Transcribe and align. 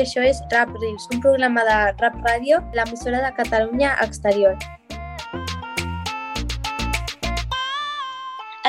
Això 0.00 0.22
és 0.24 0.38
Rap 0.48 0.70
Reels, 0.80 1.06
un 1.12 1.20
programa 1.20 1.60
de 1.66 1.78
rap 2.00 2.14
ràdio, 2.24 2.62
l'emissora 2.72 3.18
de 3.20 3.30
Catalunya 3.36 3.90
Exterior. 4.00 4.54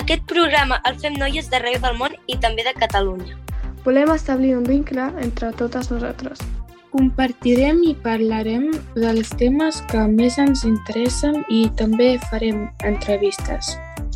Aquest 0.02 0.26
programa 0.28 0.82
el 0.90 0.98
fem 1.00 1.16
noies 1.22 1.48
d'arreu 1.54 1.78
del 1.86 1.96
món 2.02 2.18
i 2.28 2.36
també 2.44 2.66
de 2.68 2.74
Catalunya. 2.76 3.38
Volem 3.86 4.12
establir 4.12 4.58
un 4.58 4.68
vincle 4.68 5.06
entre 5.24 5.54
totes 5.62 5.88
nosaltres. 5.94 6.44
Compartirem 6.92 7.80
i 7.88 7.94
parlarem 8.04 8.68
dels 8.98 9.32
temes 9.40 9.80
que 9.88 10.04
més 10.12 10.36
ens 10.36 10.66
interessen 10.68 11.46
i 11.48 11.64
també 11.80 12.18
farem 12.28 12.66
entrevistes. 12.92 13.72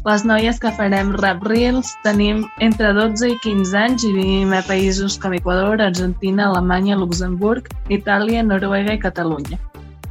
Les 0.05 0.21
noies 0.21 0.59
que 0.61 0.69
farem 0.77 1.07
Rap 1.17 1.41
Reels 1.49 1.87
tenim 2.03 2.43
entre 2.61 2.91
12 2.93 3.31
i 3.31 3.37
15 3.41 3.71
anys 3.79 4.03
i 4.05 4.11
vivim 4.13 4.51
a 4.53 4.59
països 4.67 5.15
com 5.17 5.33
Equador, 5.33 5.81
Argentina, 5.81 6.45
Alemanya, 6.45 6.93
Luxemburg, 6.99 7.71
Itàlia, 7.89 8.43
Noruega 8.45 8.93
i 8.93 9.01
Catalunya. 9.01 9.57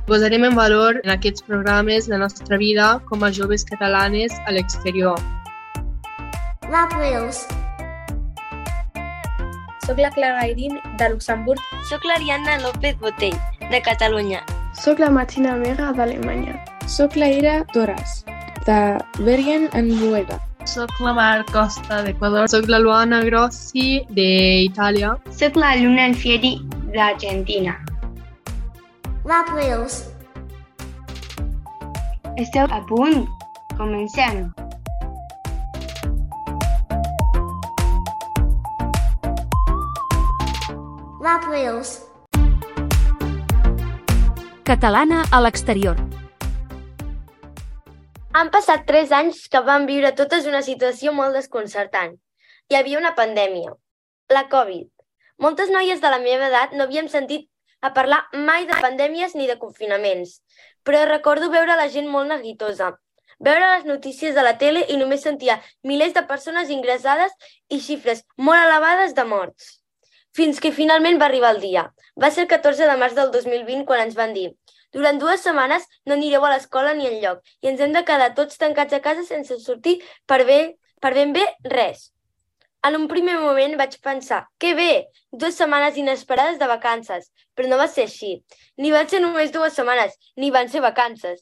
Posarem 0.09 0.49
en 0.51 0.59
valor 0.59 0.99
en 1.05 1.15
aquests 1.15 1.47
programes 1.47 2.11
la 2.11 2.19
nostra 2.25 2.59
vida 2.59 2.89
com 3.07 3.23
a 3.23 3.31
joves 3.31 3.63
catalanes 3.71 4.35
a 4.49 4.57
l'exterior. 4.59 5.15
Love 6.67 6.99
Wheels. 6.99 7.47
Soc 9.87 10.03
la 10.03 10.11
Clara 10.11 10.49
Irín, 10.51 10.81
de 10.99 11.13
Luxemburg. 11.15 11.63
Soc 11.87 12.03
l'Ariadna 12.03 12.59
López 12.67 12.99
Botell, 12.99 13.39
de 13.71 13.87
Catalunya. 13.87 14.43
Soc 14.75 14.99
la 14.99 15.15
Martina 15.15 15.55
Mega 15.55 15.95
d'Alemanya. 15.95 16.59
Soc 16.91 17.15
la 17.15 17.31
Ira 17.31 17.61
Doras, 17.71 18.25
de 18.67 18.99
Bergen 19.19 19.69
en 19.73 19.89
Noruega. 19.89 20.41
Soc 20.65 20.89
la 21.01 21.13
Mar 21.13 21.45
Costa 21.53 22.03
d'Equador. 22.03 22.49
Soc 22.49 22.69
la 22.69 22.79
Luana 22.79 23.21
Grossi 23.25 24.01
d'Itàlia. 24.17 25.15
Soc 25.31 25.57
la 25.61 25.75
Luna 25.77 26.09
Alfieri 26.09 26.57
d'Argentina. 26.95 27.77
Love 29.25 29.53
Wheels. 29.55 30.09
Esteu 32.37 32.67
a 32.71 32.81
punt? 32.89 33.29
Comencem. 33.77 34.49
Love 41.21 41.49
Wheels. 41.51 42.01
Catalana 44.65 45.25
a 45.31 45.41
l'exterior. 45.45 46.24
Han 48.39 48.49
passat 48.55 48.81
tres 48.87 49.13
anys 49.15 49.45
que 49.47 49.61
vam 49.67 49.85
viure 49.87 50.11
totes 50.19 50.47
una 50.51 50.61
situació 50.67 51.13
molt 51.15 51.37
desconcertant. 51.39 52.17
Hi 52.71 52.77
havia 52.79 52.99
una 52.99 53.13
pandèmia, 53.19 53.71
la 54.35 54.43
Covid. 54.55 54.89
Moltes 55.45 55.71
noies 55.71 56.03
de 56.03 56.11
la 56.11 56.19
meva 56.25 56.49
edat 56.49 56.75
no 56.75 56.89
havíem 56.89 57.07
sentit 57.13 57.47
a 57.89 57.93
parlar 57.99 58.19
mai 58.49 58.67
de 58.67 58.81
pandèmies 58.83 59.37
ni 59.39 59.47
de 59.47 59.55
confinaments, 59.63 60.35
però 60.83 61.05
recordo 61.13 61.53
veure 61.55 61.79
la 61.79 61.87
gent 61.95 62.11
molt 62.11 62.33
neguitosa, 62.33 62.91
veure 63.39 63.71
les 63.77 63.87
notícies 63.93 64.35
de 64.35 64.47
la 64.49 64.57
tele 64.65 64.83
i 64.91 64.99
només 64.99 65.23
sentia 65.29 65.61
milers 65.87 66.19
de 66.19 66.27
persones 66.35 66.75
ingressades 66.75 67.39
i 67.71 67.79
xifres 67.87 68.27
molt 68.49 68.65
elevades 68.65 69.15
de 69.15 69.29
morts. 69.31 69.77
Fins 70.35 70.59
que 70.59 70.75
finalment 70.75 71.23
va 71.23 71.31
arribar 71.31 71.55
el 71.55 71.63
dia. 71.63 71.87
Va 72.19 72.35
ser 72.35 72.49
el 72.49 72.53
14 72.57 72.91
de 72.91 72.99
març 72.99 73.15
del 73.15 73.31
2020 73.31 73.87
quan 73.87 74.09
ens 74.09 74.19
van 74.19 74.35
dir 74.35 74.49
durant 74.95 75.21
dues 75.21 75.45
setmanes 75.45 75.87
no 76.07 76.17
anireu 76.17 76.47
a 76.47 76.55
l'escola 76.55 76.95
ni 76.95 77.09
enlloc 77.11 77.45
i 77.63 77.73
ens 77.73 77.85
hem 77.85 77.95
de 77.95 78.05
quedar 78.09 78.33
tots 78.39 78.61
tancats 78.61 78.97
a 78.97 79.03
casa 79.05 79.27
sense 79.29 79.61
sortir 79.61 79.99
per, 80.27 80.45
bé, 80.49 80.61
per 81.03 81.15
ben 81.19 81.35
bé 81.37 81.47
res. 81.77 82.11
En 82.85 82.99
un 82.99 83.07
primer 83.09 83.39
moment 83.41 83.79
vaig 83.81 83.97
pensar, 84.05 84.43
que 84.61 84.75
bé, 84.77 85.07
dues 85.33 85.57
setmanes 85.57 85.97
inesperades 85.97 86.59
de 86.61 86.69
vacances, 86.69 87.31
però 87.57 87.71
no 87.71 87.79
va 87.81 87.87
ser 87.89 88.05
així. 88.05 88.35
Ni 88.77 88.93
van 88.93 89.09
ser 89.09 89.23
només 89.25 89.55
dues 89.55 89.73
setmanes, 89.79 90.19
ni 90.37 90.51
van 90.53 90.69
ser 90.69 90.83
vacances. 90.85 91.41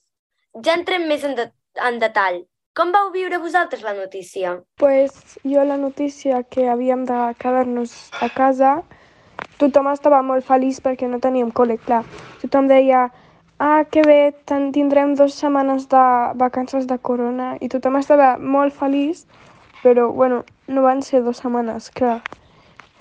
Ja 0.63 0.77
entrem 0.79 1.09
més 1.11 1.27
en, 1.27 1.35
de 1.35 1.49
en 1.89 1.99
detall. 1.99 2.45
Com 2.79 2.93
vau 2.95 3.11
viure 3.13 3.43
vosaltres 3.43 3.83
la 3.83 3.93
notícia? 3.93 4.55
Pues 4.81 5.37
jo 5.43 5.65
la 5.67 5.77
notícia 5.77 6.45
que 6.45 6.69
havíem 6.71 7.03
de 7.11 7.19
quedar-nos 7.43 7.97
a 8.23 8.31
casa, 8.33 8.77
tothom 9.59 9.91
estava 9.91 10.23
molt 10.23 10.47
feliç 10.47 10.79
perquè 10.85 11.11
no 11.11 11.21
teníem 11.21 11.51
col·le, 11.51 11.77
clar. 11.83 12.05
Tothom 12.41 12.71
deia, 12.71 13.09
ah, 13.63 13.85
que 13.87 14.03
bé, 14.03 14.19
tindrem 14.75 15.15
dues 15.15 15.39
setmanes 15.39 15.87
de 15.93 16.03
vacances 16.41 16.89
de 16.91 16.99
corona, 16.99 17.55
i 17.63 17.71
tothom 17.71 18.01
estava 18.01 18.35
molt 18.39 18.75
feliç, 18.75 19.23
però, 19.85 20.09
bueno, 20.11 20.43
no 20.67 20.83
van 20.83 21.03
ser 21.07 21.23
dues 21.23 21.39
setmanes, 21.43 21.91
clar. 21.95 22.19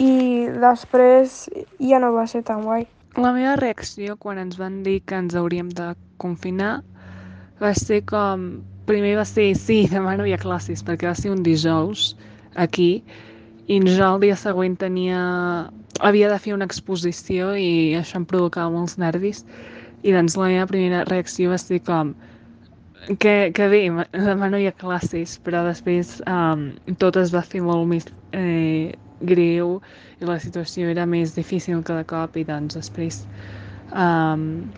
I 0.02 0.48
després 0.62 1.46
ja 1.82 2.00
no 2.02 2.12
va 2.14 2.28
ser 2.30 2.44
tan 2.46 2.62
guai. 2.66 2.86
La 3.18 3.34
meva 3.36 3.58
reacció 3.60 4.16
quan 4.22 4.40
ens 4.40 4.56
van 4.62 4.82
dir 4.86 5.02
que 5.04 5.18
ens 5.20 5.34
hauríem 5.36 5.74
de 5.78 5.92
confinar 6.22 6.80
va 7.62 7.74
ser 7.78 8.04
com... 8.10 8.62
Primer 8.90 9.14
va 9.20 9.24
ser, 9.30 9.52
sí, 9.56 9.84
demà 9.92 10.16
no 10.18 10.26
hi 10.26 10.34
ha 10.34 10.40
classes, 10.42 10.82
perquè 10.84 11.06
va 11.08 11.16
ser 11.16 11.30
un 11.32 11.44
dijous 11.46 12.16
aquí, 12.60 13.04
i 13.70 13.78
jo 13.86 14.08
el 14.08 14.24
dia 14.24 14.38
següent 14.40 14.78
tenia... 14.82 15.20
havia 16.02 16.32
de 16.32 16.40
fer 16.42 16.56
una 16.56 16.66
exposició 16.66 17.54
i 17.56 17.94
això 18.00 18.18
em 18.20 18.26
provocava 18.26 18.74
molts 18.74 18.98
nervis, 18.98 19.46
i 20.04 20.14
doncs 20.14 20.38
la 20.40 20.50
meva 20.50 20.68
primera 20.70 21.06
reacció 21.08 21.52
va 21.54 21.60
ser 21.62 21.82
com 21.86 22.14
que, 23.20 23.52
que 23.56 23.68
bé, 23.72 23.82
demà 24.14 24.50
no 24.52 24.60
hi 24.62 24.68
ha 24.70 24.76
classes, 24.78 25.38
però 25.46 25.64
després 25.66 26.20
um, 26.30 26.70
tot 27.02 27.18
es 27.18 27.34
va 27.34 27.42
fer 27.42 27.64
molt 27.66 27.88
més 27.90 28.06
eh, 28.38 28.94
greu 29.22 29.80
i 30.22 30.30
la 30.30 30.38
situació 30.42 30.90
era 30.92 31.08
més 31.10 31.36
difícil 31.38 31.82
cada 31.86 32.06
cop 32.06 32.38
i 32.38 32.46
doncs 32.46 32.78
després 32.78 33.24
um, 33.94 34.70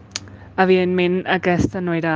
evidentment 0.59 1.23
aquesta 1.27 1.81
no 1.81 1.95
era 1.97 2.15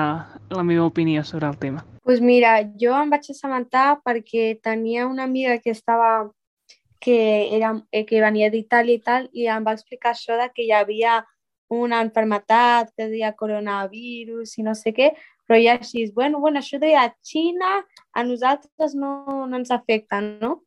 la 0.52 0.64
meva 0.64 0.88
opinió 0.88 1.24
sobre 1.24 1.48
el 1.48 1.58
tema. 1.58 1.86
pues 2.04 2.22
mira, 2.22 2.64
jo 2.80 2.94
em 2.96 3.10
vaig 3.12 3.26
assabentar 3.34 4.00
perquè 4.00 4.60
tenia 4.64 5.08
una 5.08 5.26
amiga 5.28 5.58
que 5.60 5.72
estava 5.72 6.32
que, 7.02 7.56
era, 7.56 7.74
eh, 7.92 8.06
que 8.06 8.22
venia 8.22 8.48
d'Itàlia 8.50 8.96
i 8.96 9.02
tal, 9.04 9.28
i 9.34 9.48
em 9.52 9.66
va 9.66 9.74
explicar 9.76 10.14
això 10.14 10.38
de 10.40 10.48
que 10.56 10.64
hi 10.64 10.72
havia 10.72 11.26
una 11.74 12.02
enfermetat 12.02 12.94
que 12.96 13.10
deia 13.12 13.34
coronavirus 13.36 14.54
i 14.58 14.64
no 14.64 14.76
sé 14.78 14.94
què, 14.96 15.12
però 15.48 15.60
ja 15.62 15.78
així, 15.78 16.06
bueno, 16.16 16.40
bueno, 16.44 16.60
això 16.60 16.80
deia 16.80 17.08
Xina, 17.24 17.82
a 18.14 18.24
nosaltres 18.24 18.96
no, 18.96 19.46
no 19.48 19.60
ens 19.60 19.72
afecta, 19.72 20.22
no? 20.22 20.62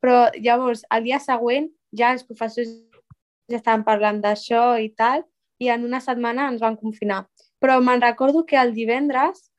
Però 0.00 0.28
llavors, 0.40 0.84
el 0.92 1.04
dia 1.08 1.20
següent, 1.20 1.70
ja 1.96 2.12
els 2.12 2.24
professors 2.28 2.72
ja 3.50 3.60
estaven 3.60 3.84
parlant 3.84 4.20
d'això 4.24 4.74
i 4.80 4.90
tal, 4.96 5.24
i 5.60 5.70
en 5.72 5.84
una 5.84 6.00
setmana 6.00 6.48
ens 6.52 6.62
van 6.64 6.76
confinar. 6.80 7.24
Però 7.60 7.78
me'n 7.80 8.02
recordo 8.02 8.44
que 8.48 8.58
el 8.60 8.74
divendres, 8.76 9.50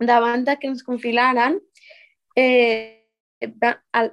davant 0.00 0.44
de 0.44 0.56
que 0.60 0.68
ens 0.68 0.84
confinaren, 0.84 1.58
eh, 2.36 3.02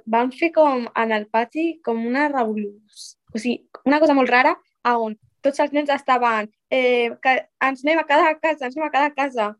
van 0.06 0.32
fer 0.34 0.50
com 0.52 0.86
en 0.96 1.12
el 1.12 1.26
pati 1.30 1.80
com 1.84 2.04
una 2.06 2.28
revolució, 2.28 3.16
o 3.32 3.38
sigui, 3.38 3.60
una 3.86 4.00
cosa 4.02 4.16
molt 4.16 4.30
rara, 4.30 4.56
on 4.90 5.16
tots 5.44 5.60
els 5.62 5.72
nens 5.76 5.90
estaven, 5.94 6.48
eh, 6.70 7.10
ens 7.66 7.84
anem 7.84 8.00
a 8.00 8.06
cada 8.08 8.34
casa, 8.38 8.66
ens 8.66 8.76
anem 8.76 8.88
a 8.88 8.94
cada 8.94 9.10
casa. 9.14 9.50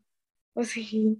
O 0.53 0.63
sigui, 0.67 1.15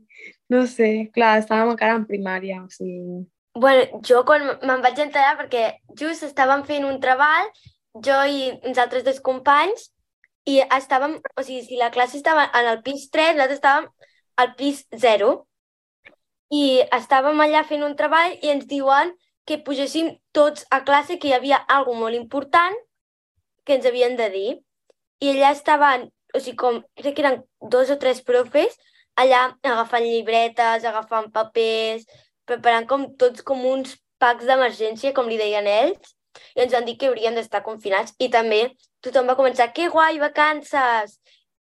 no 0.52 0.66
sé, 0.68 1.10
clar, 1.16 1.38
estàvem 1.40 1.72
encara 1.74 1.96
en 2.00 2.08
primària, 2.08 2.60
o 2.64 2.70
sigui... 2.72 3.22
Bueno, 3.62 4.02
jo 4.08 4.22
quan 4.28 4.44
me'n 4.64 4.84
vaig 4.84 5.00
enterar 5.04 5.38
perquè 5.40 5.64
just 6.00 6.24
estàvem 6.28 6.64
fent 6.68 6.86
un 6.88 7.00
treball, 7.04 7.50
jo 8.06 8.18
i 8.28 8.52
uns 8.68 8.80
altres 8.80 9.04
dos 9.08 9.20
companys, 9.24 9.90
i 10.48 10.60
estàvem, 10.64 11.18
o 11.38 11.44
sigui, 11.44 11.62
si 11.66 11.80
la 11.80 11.92
classe 11.96 12.18
estava 12.20 12.48
en 12.60 12.70
el 12.74 12.82
pis 12.86 13.10
3, 13.14 13.36
nosaltres 13.36 13.60
estàvem 13.60 13.90
al 14.42 14.54
pis 14.60 14.86
0. 15.04 15.34
I 16.52 16.64
estàvem 16.98 17.44
allà 17.44 17.64
fent 17.68 17.84
un 17.88 17.96
treball 17.96 18.34
i 18.42 18.52
ens 18.52 18.66
diuen 18.68 19.14
que 19.48 19.60
pugéssim 19.64 20.12
tots 20.36 20.66
a 20.70 20.82
classe, 20.88 21.20
que 21.20 21.30
hi 21.30 21.36
havia 21.38 21.62
alguna 21.76 22.06
molt 22.06 22.20
important 22.20 22.76
que 23.66 23.78
ens 23.78 23.88
havien 23.88 24.18
de 24.20 24.30
dir. 24.34 24.52
I 25.22 25.34
allà 25.36 25.52
estaven, 25.56 26.08
o 26.34 26.40
sigui, 26.40 26.58
com, 26.58 26.80
crec 26.98 27.18
que 27.18 27.26
eren 27.26 27.44
dos 27.74 27.92
o 27.94 27.98
tres 28.02 28.24
profes, 28.26 28.78
allà 29.20 29.52
agafant 29.62 30.06
llibretes, 30.06 30.86
agafant 30.88 31.30
papers, 31.34 32.08
preparant 32.48 32.88
com 32.90 33.06
tots 33.22 33.44
com 33.46 33.62
uns 33.68 33.98
packs 34.22 34.48
d'emergència, 34.50 35.14
com 35.18 35.30
li 35.30 35.38
deien 35.40 35.68
ells, 35.70 36.16
i 36.56 36.64
ens 36.64 36.74
van 36.74 36.88
dir 36.88 36.98
que 36.98 37.10
hauríem 37.10 37.38
d'estar 37.38 37.64
confinats. 37.66 38.16
I 38.20 38.30
també 38.34 38.64
tothom 39.04 39.30
va 39.30 39.38
començar, 39.40 39.72
que 39.76 39.90
guai, 39.94 40.20
vacances! 40.22 41.20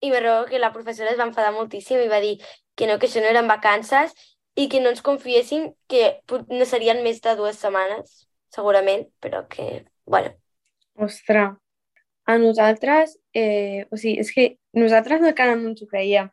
I 0.03 0.12
me 0.12 0.19
recordo 0.19 0.51
que 0.51 0.59
la 0.59 0.74
professora 0.74 1.12
es 1.12 1.19
va 1.19 1.27
enfadar 1.30 1.53
moltíssim 1.56 2.01
i 2.03 2.12
va 2.12 2.19
dir 2.21 2.38
que 2.75 2.88
no, 2.88 2.98
que 3.00 3.07
això 3.07 3.21
no 3.24 3.31
eren 3.31 3.48
vacances 3.48 4.13
i 4.59 4.68
que 4.71 4.81
no 4.83 4.91
ens 4.91 5.03
confiéssim 5.03 5.69
que 5.91 6.19
no 6.30 6.68
serien 6.68 7.01
més 7.03 7.21
de 7.24 7.36
dues 7.39 7.59
setmanes, 7.59 8.25
segurament, 8.53 9.07
però 9.24 9.45
que, 9.51 9.86
bueno. 10.06 10.33
Ostres, 10.95 11.56
a 12.25 12.38
nosaltres, 12.42 13.19
eh, 13.33 13.86
o 13.92 13.98
sigui, 13.98 14.19
és 14.19 14.31
que 14.33 14.45
nosaltres 14.74 15.22
encara 15.22 15.56
no 15.56 15.69
ens 15.69 15.83
ho 15.83 15.88
creiem. 15.88 16.31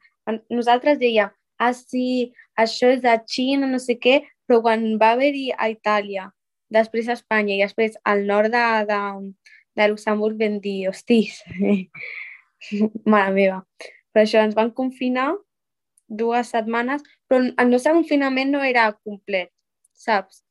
Nosaltres 0.50 0.98
dèiem, 1.00 1.32
ah, 1.58 1.72
sí, 1.76 2.32
això 2.58 2.90
és 2.94 3.02
de 3.04 3.14
Xina, 3.28 3.68
no 3.68 3.80
sé 3.82 3.98
què, 4.00 4.22
però 4.46 4.62
quan 4.64 4.86
va 5.00 5.12
haver-hi 5.16 5.50
a 5.52 5.68
Itàlia, 5.72 6.30
després 6.72 7.08
a 7.08 7.16
Espanya 7.18 7.54
i 7.56 7.62
després 7.62 7.98
al 8.08 8.24
nord 8.26 8.52
de, 8.54 8.64
de, 8.88 9.00
de 9.76 9.88
Luxemburg 9.92 10.40
vam 10.40 10.58
dir, 10.64 10.88
hostis, 10.88 11.42
mare 13.12 13.34
meva. 13.36 13.62
Per 14.12 14.24
això 14.24 14.42
ens 14.44 14.56
van 14.56 14.72
confinar 14.72 15.32
dues 16.08 16.52
setmanes, 16.52 17.04
però 17.28 17.44
el 17.44 17.70
nostre 17.70 17.94
confinament 17.96 18.52
no 18.52 18.64
era 18.64 18.90
complet, 19.04 19.52
saps? 19.92 20.42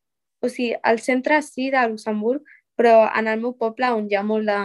O 0.42 0.50
sigui, 0.50 0.74
al 0.82 1.02
centre 1.02 1.38
sí 1.46 1.70
de 1.74 1.84
Luxemburg, 1.90 2.42
però 2.78 3.06
en 3.10 3.30
el 3.30 3.42
meu 3.42 3.54
poble, 3.58 3.92
on 3.94 4.08
hi 4.10 4.18
ha 4.18 4.26
molt 4.26 4.50
de 4.50 4.58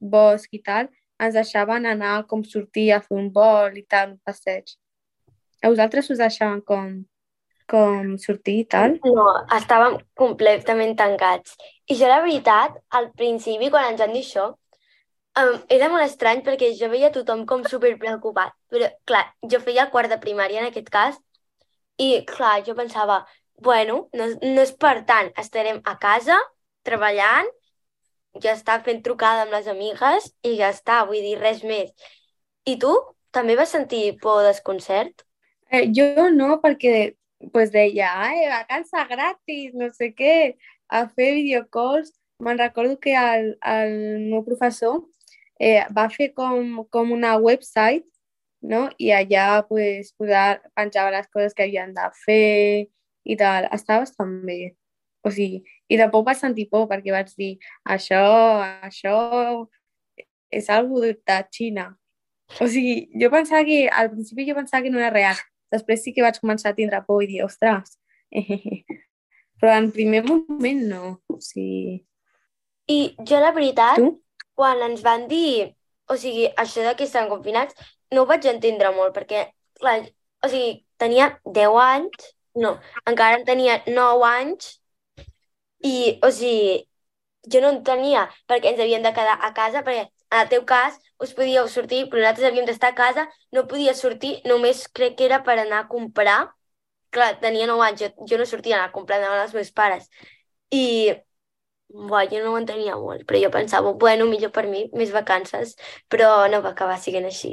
bosc 0.00 0.52
i 0.56 0.62
tal, 0.62 0.88
ens 1.22 1.36
deixaven 1.36 1.86
anar 1.88 2.26
com 2.30 2.44
sortir 2.44 2.90
a 2.92 3.00
fer 3.04 3.16
un 3.16 3.30
vol 3.32 3.76
i 3.78 3.84
tal, 3.88 4.16
un 4.16 4.20
passeig. 4.24 4.76
A 5.62 5.70
vosaltres 5.72 6.10
us 6.12 6.20
deixaven 6.20 6.60
com, 6.68 6.90
com 7.70 8.12
sortir 8.22 8.58
i 8.62 8.66
tal? 8.74 8.98
No, 9.06 9.26
estàvem 9.56 9.98
completament 10.18 10.94
tancats. 10.98 11.56
I 11.88 11.96
jo, 11.96 12.10
la 12.10 12.20
veritat, 12.24 12.76
al 12.98 13.10
principi, 13.16 13.70
quan 13.72 13.90
ens 13.90 14.02
van 14.02 14.12
dir 14.14 14.24
això, 14.26 14.50
um, 15.40 15.56
era 15.78 15.88
molt 15.92 16.06
estrany 16.06 16.42
perquè 16.46 16.72
jo 16.78 16.90
veia 16.92 17.12
tothom 17.14 17.46
com 17.48 17.64
super 17.64 17.94
preocupat. 18.02 18.54
Però, 18.72 18.90
clar, 19.08 19.24
jo 19.50 19.62
feia 19.64 19.88
quart 19.92 20.12
de 20.12 20.20
primària 20.22 20.62
en 20.62 20.68
aquest 20.70 20.92
cas 20.92 21.18
i, 21.96 22.20
clar, 22.28 22.60
jo 22.66 22.76
pensava, 22.76 23.22
bueno, 23.64 24.02
no, 24.12 24.28
no 24.42 24.62
és 24.62 24.74
per 24.76 25.00
tant, 25.08 25.32
estarem 25.40 25.80
a 25.84 25.96
casa 26.00 26.36
treballant, 26.86 27.48
ja 28.42 28.54
està 28.56 28.78
fent 28.86 29.02
trucada 29.04 29.44
amb 29.44 29.54
les 29.56 29.68
amigues 29.70 30.30
i 30.46 30.56
ja 30.60 30.70
està, 30.74 31.02
vull 31.08 31.22
dir, 31.24 31.36
res 31.40 31.62
més. 31.64 31.92
I 32.66 32.76
tu 32.82 32.92
també 33.36 33.56
vas 33.58 33.72
sentir 33.74 34.16
por 34.22 34.42
desconcert? 34.46 35.24
Eh, 35.70 35.86
jo 35.94 36.28
no, 36.34 36.56
perquè 36.62 37.14
pues 37.52 37.72
deia, 37.72 38.12
ai, 38.26 38.46
vacança 38.48 39.04
gratis, 39.10 39.74
no 39.74 39.90
sé 39.92 40.12
què, 40.16 40.56
a 40.88 41.06
fer 41.08 41.32
videocalls. 41.36 42.12
Me'n 42.42 42.58
recordo 42.60 42.98
que 43.00 43.14
el, 43.16 43.54
el 43.64 43.94
meu 44.28 44.42
professor 44.44 45.00
eh, 45.58 45.84
va 45.96 46.08
fer 46.12 46.32
com, 46.36 46.84
com 46.92 47.12
una 47.12 47.36
website 47.40 48.04
no? 48.60 48.86
i 48.98 49.12
allà 49.14 49.62
pues, 49.68 50.12
posar, 50.18 50.60
penjava 50.76 51.14
les 51.14 51.28
coses 51.32 51.54
que 51.56 51.64
havien 51.64 51.94
de 51.96 52.08
fer 52.24 52.88
i 53.24 53.36
tal. 53.40 53.68
Estava 53.72 54.04
bastant 54.04 54.40
bé. 54.46 54.76
O 55.26 55.32
sigui, 55.34 55.62
i 55.90 55.98
de 55.98 56.06
poc 56.12 56.26
vaig 56.28 56.38
sentir 56.38 56.68
por 56.70 56.86
perquè 56.90 57.10
vaig 57.14 57.32
dir 57.38 57.56
això, 57.96 58.22
això 58.86 59.16
és 60.54 60.70
algo 60.70 61.02
de 61.02 61.38
Xina. 61.52 61.90
O 62.62 62.68
sigui, 62.70 63.08
jo 63.18 63.30
pensava 63.32 63.64
que, 63.66 63.86
al 63.90 64.12
principi 64.12 64.46
jo 64.46 64.54
pensava 64.54 64.84
que 64.84 64.92
no 64.94 65.02
era 65.02 65.10
real. 65.10 65.40
Després 65.74 66.04
sí 66.04 66.14
que 66.14 66.22
vaig 66.22 66.38
començar 66.38 66.70
a 66.70 66.78
tindre 66.78 67.02
por 67.06 67.24
i 67.24 67.30
dir, 67.30 67.42
ostres, 67.44 67.96
però 69.58 69.74
en 69.74 69.90
primer 69.94 70.22
moment 70.28 70.84
no. 70.92 71.16
O 71.32 71.40
sigui... 71.42 71.98
I 72.86 73.00
jo, 73.18 73.40
la 73.42 73.50
veritat, 73.50 73.98
tu? 73.98 74.12
quan 74.54 74.78
ens 74.86 75.02
van 75.02 75.26
dir, 75.26 75.74
o 76.06 76.14
sigui, 76.14 76.46
això 76.54 76.86
de 76.86 76.94
que 76.94 77.08
estan 77.08 77.26
confinats, 77.32 77.74
no 78.14 78.22
ho 78.22 78.30
vaig 78.30 78.46
entendre 78.46 78.92
molt, 78.94 79.10
perquè, 79.16 79.48
clar, 79.80 79.98
o 80.46 80.50
sigui, 80.52 80.84
tenia 81.02 81.32
10 81.44 81.80
anys, 81.82 82.30
no, 82.62 82.76
encara 83.10 83.40
en 83.40 83.46
tenia 83.48 83.80
9 83.90 84.28
anys, 84.30 84.76
i, 85.84 86.18
o 86.22 86.30
sigui, 86.32 86.84
jo 87.52 87.62
no 87.62 87.72
entenia 87.74 88.26
perquè 88.50 88.72
ens 88.72 88.82
havíem 88.82 89.04
de 89.04 89.12
quedar 89.16 89.36
a 89.40 89.52
casa, 89.54 89.82
perquè 89.86 90.06
en 90.06 90.40
el 90.40 90.48
teu 90.50 90.64
cas 90.66 90.98
us 91.22 91.32
podíeu 91.36 91.68
sortir, 91.72 92.06
però 92.10 92.22
nosaltres 92.22 92.50
havíem 92.50 92.66
d'estar 92.68 92.92
a 92.92 92.98
casa, 92.98 93.26
no 93.52 93.66
podia 93.70 93.94
sortir, 93.94 94.40
només 94.44 94.86
crec 94.88 95.16
que 95.18 95.28
era 95.28 95.42
per 95.44 95.58
anar 95.60 95.84
a 95.84 95.88
comprar. 95.88 96.40
Clar, 97.14 97.36
tenia 97.40 97.68
9 97.70 97.86
anys, 97.86 98.02
jo, 98.02 98.26
jo 98.28 98.38
no 98.40 98.48
sortia 98.48 98.76
a 98.76 98.78
anar 98.80 98.90
a 98.90 98.96
comprar, 98.96 99.20
anaven 99.20 99.44
els 99.46 99.54
meus 99.56 99.70
pares. 99.72 100.10
I 100.74 100.82
Buah, 101.86 102.26
jo 102.26 102.42
no 102.42 102.52
ho 102.52 102.58
entenia 102.58 102.96
molt, 102.98 103.22
però 103.28 103.38
jo 103.40 103.48
pensava, 103.54 103.92
bueno, 103.94 104.26
millor 104.26 104.50
per 104.52 104.66
mi, 104.66 104.82
més 104.98 105.12
vacances, 105.14 105.76
però 106.10 106.48
no 106.50 106.58
va 106.64 106.72
acabar 106.74 106.96
sent 106.98 107.28
així. 107.28 107.52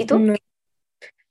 I 0.00 0.06
tu? 0.08 0.16
No. 0.18 0.36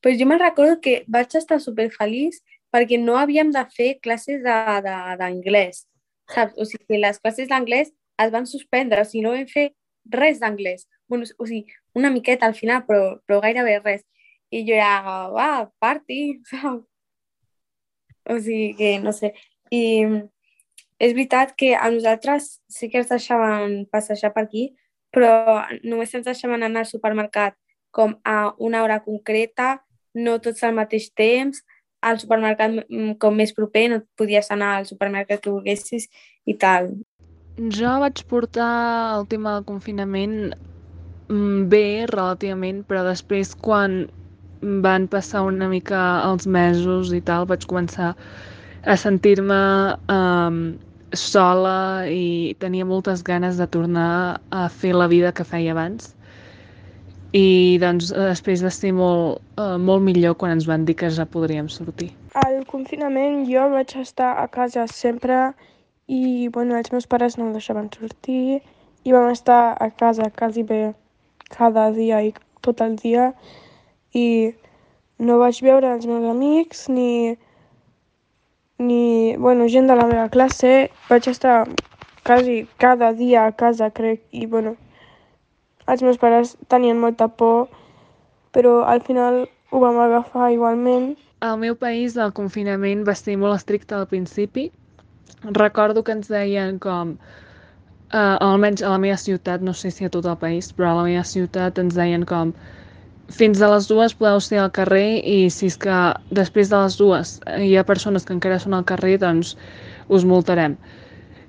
Pues 0.05 0.19
jo 0.19 0.27
me'n 0.29 0.39
recordo 0.39 0.77
que 0.79 1.01
vaig 1.09 1.33
estar 1.39 1.57
super 1.59 1.89
feliç 1.91 2.37
perquè 2.73 2.99
no 3.01 3.17
havíem 3.17 3.51
de 3.55 3.63
fer 3.73 3.95
classes 4.03 4.43
d'anglès, 4.43 5.85
saps? 6.33 6.57
O 6.59 6.67
sigui, 6.67 6.99
les 7.01 7.19
classes 7.19 7.49
d'anglès 7.49 7.91
es 8.23 8.31
van 8.33 8.47
suspendre, 8.49 9.01
o 9.01 9.07
sigui, 9.07 9.23
no 9.25 9.33
vam 9.35 9.47
fer 9.51 9.69
res 10.13 10.39
d'anglès. 10.43 10.87
Bueno, 11.07 11.27
o 11.37 11.47
sigui, 11.47 11.65
una 11.95 12.11
miqueta 12.11 12.47
al 12.47 12.55
final, 12.55 12.83
però, 12.87 13.17
però 13.25 13.41
gairebé 13.43 13.79
res. 13.83 14.03
I 14.51 14.63
jo 14.67 14.75
ja, 14.79 15.27
va, 15.33 15.67
party, 15.79 16.39
saps? 16.51 16.83
O 18.27 18.39
sigui 18.43 18.73
que, 18.79 18.97
no 19.03 19.13
sé. 19.15 19.33
I 19.71 19.83
és 20.99 21.13
veritat 21.13 21.53
que 21.57 21.75
a 21.75 21.89
nosaltres 21.93 22.57
sí 22.67 22.89
que 22.89 22.99
ens 23.03 23.09
deixaven 23.11 23.85
passejar 23.91 24.33
per 24.33 24.47
aquí, 24.47 24.71
però 25.13 25.61
només 25.83 26.13
ens 26.17 26.25
deixaven 26.25 26.65
anar 26.65 26.83
al 26.83 26.89
supermercat 26.89 27.55
com 27.93 28.17
a 28.25 28.53
una 28.57 28.83
hora 28.83 28.99
concreta, 29.05 29.77
no 30.13 30.37
tots 30.41 30.63
al 30.65 30.75
mateix 30.77 31.11
temps, 31.15 31.61
al 32.07 32.19
supermercat 32.21 32.79
mm, 32.83 33.17
com 33.21 33.35
més 33.37 33.53
proper, 33.55 33.87
no 33.91 34.01
podies 34.19 34.49
anar 34.53 34.77
al 34.77 34.89
supermercat 34.89 35.43
que 35.43 35.53
volguessis 35.53 36.07
i 36.45 36.55
tal. 36.59 36.93
Jo 37.57 37.97
vaig 38.03 38.21
portar 38.29 38.71
el 39.17 39.27
tema 39.31 39.55
del 39.57 39.65
confinament 39.65 40.37
mm, 41.29 41.67
bé, 41.71 42.05
relativament, 42.11 42.83
però 42.87 43.03
després 43.07 43.55
quan 43.55 44.05
van 44.61 45.07
passar 45.07 45.43
una 45.45 45.69
mica 45.69 46.01
els 46.25 46.47
mesos 46.47 47.13
i 47.13 47.21
tal, 47.21 47.45
vaig 47.49 47.65
començar 47.69 48.13
a 48.87 48.95
sentir-me 48.97 49.61
um, 50.09 50.59
sola 51.13 52.07
i 52.09 52.55
tenia 52.59 52.85
moltes 52.85 53.23
ganes 53.23 53.57
de 53.57 53.67
tornar 53.67 54.41
a 54.51 54.67
fer 54.69 54.93
la 54.95 55.07
vida 55.07 55.31
que 55.31 55.45
feia 55.47 55.73
abans. 55.75 56.13
I 57.35 57.77
doncs 57.81 58.13
després 58.15 58.63
va 58.63 58.71
ser 58.71 58.93
molt, 58.95 59.41
uh, 59.59 59.75
molt 59.75 60.03
millor 60.03 60.37
quan 60.39 60.53
ens 60.55 60.67
van 60.69 60.85
dir 60.87 60.95
que 60.95 61.09
ja 61.11 61.25
podríem 61.27 61.67
sortir. 61.69 62.11
Al 62.39 62.61
confinament 62.69 63.43
jo 63.49 63.65
vaig 63.73 63.95
estar 63.99 64.35
a 64.39 64.47
casa 64.47 64.85
sempre 64.87 65.51
i 66.07 66.47
bueno, 66.47 66.77
els 66.77 66.93
meus 66.93 67.07
pares 67.07 67.35
no 67.37 67.47
em 67.47 67.55
deixaven 67.55 67.89
sortir 67.91 68.61
i 69.03 69.11
vam 69.11 69.27
estar 69.31 69.75
a 69.75 69.89
casa 69.91 70.29
quasi 70.31 70.63
bé 70.63 70.93
cada 71.51 71.89
dia 71.91 72.21
i 72.23 72.31
tot 72.61 72.79
el 72.81 72.95
dia 72.95 73.33
i 74.15 74.53
no 75.19 75.39
vaig 75.41 75.59
veure 75.65 75.91
els 75.97 76.07
meus 76.07 76.23
amics 76.31 76.87
ni 76.87 77.35
ni, 78.77 79.35
bueno, 79.37 79.67
gent 79.67 79.87
de 79.87 79.95
la 79.95 80.05
meva 80.05 80.29
classe. 80.29 80.91
Vaig 81.09 81.27
estar 81.27 81.67
quasi 82.23 82.67
cada 82.77 83.13
dia 83.13 83.45
a 83.45 83.51
casa, 83.51 83.89
crec, 83.89 84.21
i, 84.31 84.45
bueno, 84.45 84.75
els 85.87 86.03
meus 86.03 86.19
pares 86.21 86.55
tenien 86.71 86.99
molta 86.99 87.27
por, 87.27 87.67
però 88.55 88.81
al 88.85 89.01
final 89.07 89.45
ho 89.71 89.81
vam 89.83 89.99
agafar 90.03 90.51
igualment. 90.53 91.15
Al 91.45 91.59
meu 91.61 91.75
país 91.75 92.17
el 92.17 92.33
confinament 92.33 93.03
va 93.07 93.15
ser 93.15 93.37
molt 93.37 93.55
estricte 93.55 93.95
al 93.95 94.07
principi. 94.07 94.69
Recordo 95.57 96.03
que 96.03 96.15
ens 96.17 96.31
deien 96.31 96.79
com, 96.81 97.13
uh, 98.13 98.37
almenys 98.39 98.81
a 98.81 98.95
la 98.95 99.01
meva 99.03 99.19
ciutat, 99.21 99.61
no 99.61 99.73
sé 99.73 99.91
si 99.91 100.07
a 100.07 100.09
tot 100.09 100.25
el 100.25 100.39
país, 100.41 100.71
però 100.73 100.91
a 100.91 100.99
la 101.01 101.07
meva 101.09 101.23
ciutat 101.27 101.79
ens 101.83 101.95
deien 101.99 102.25
com 102.25 102.53
fins 103.27 103.61
a 103.61 103.67
les 103.71 103.87
dues 103.89 104.13
podeu 104.15 104.39
ser 104.39 104.61
al 104.63 104.71
carrer 104.71 105.19
i 105.19 105.49
si 105.51 105.67
és 105.67 105.75
que 105.77 105.95
després 106.31 106.69
de 106.71 106.79
les 106.79 106.95
dues 106.99 107.33
hi 107.59 107.75
ha 107.75 107.83
persones 107.87 108.23
que 108.23 108.33
encara 108.35 108.59
són 108.63 108.77
al 108.77 108.85
carrer, 108.87 109.17
doncs 109.19 109.55
us 110.07 110.23
multarem. 110.23 110.77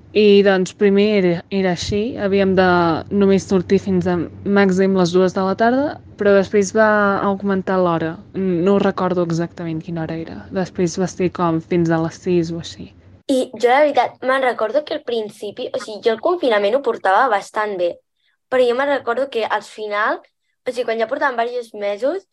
I 0.09 0.41
doncs 0.41 0.71
primer 0.73 1.07
era, 1.19 1.31
era 1.53 1.75
així, 1.75 2.15
havíem 2.17 2.55
de 2.57 2.67
només 3.13 3.43
sortir 3.45 3.77
fins 3.77 4.07
a 4.09 4.15
màxim 4.57 4.95
les 4.97 5.11
dues 5.13 5.35
de 5.35 5.43
la 5.45 5.53
tarda, 5.57 5.99
però 6.17 6.31
després 6.33 6.71
va 6.73 7.19
augmentar 7.27 7.75
l'hora. 7.77 8.15
No 8.33 8.79
recordo 8.81 9.21
exactament 9.27 9.83
quina 9.85 10.01
hora 10.03 10.15
era. 10.17 10.37
Després 10.55 10.97
va 10.97 11.05
ser 11.11 11.29
com 11.35 11.59
fins 11.61 11.91
a 11.93 11.99
les 12.01 12.17
sis 12.23 12.49
o 12.49 12.57
així. 12.57 12.87
I 13.29 13.51
jo, 13.53 13.69
la 13.69 13.83
veritat, 13.83 14.15
me'n 14.25 14.41
recordo 14.41 14.81
que 14.85 14.95
al 14.97 15.03
principi, 15.05 15.67
o 15.69 15.77
sigui, 15.77 15.99
jo 16.07 16.15
el 16.15 16.23
confinament 16.25 16.79
ho 16.79 16.81
portava 16.81 17.27
bastant 17.29 17.75
bé, 17.77 17.91
però 18.49 18.65
jo 18.65 18.77
me'n 18.79 18.89
recordo 18.89 19.27
que 19.29 19.43
al 19.45 19.61
final, 19.61 20.17
o 20.65 20.71
sigui, 20.71 20.87
quan 20.87 21.03
ja 21.03 21.09
portàvem 21.11 21.37
diversos 21.37 21.77
mesos, 21.77 22.25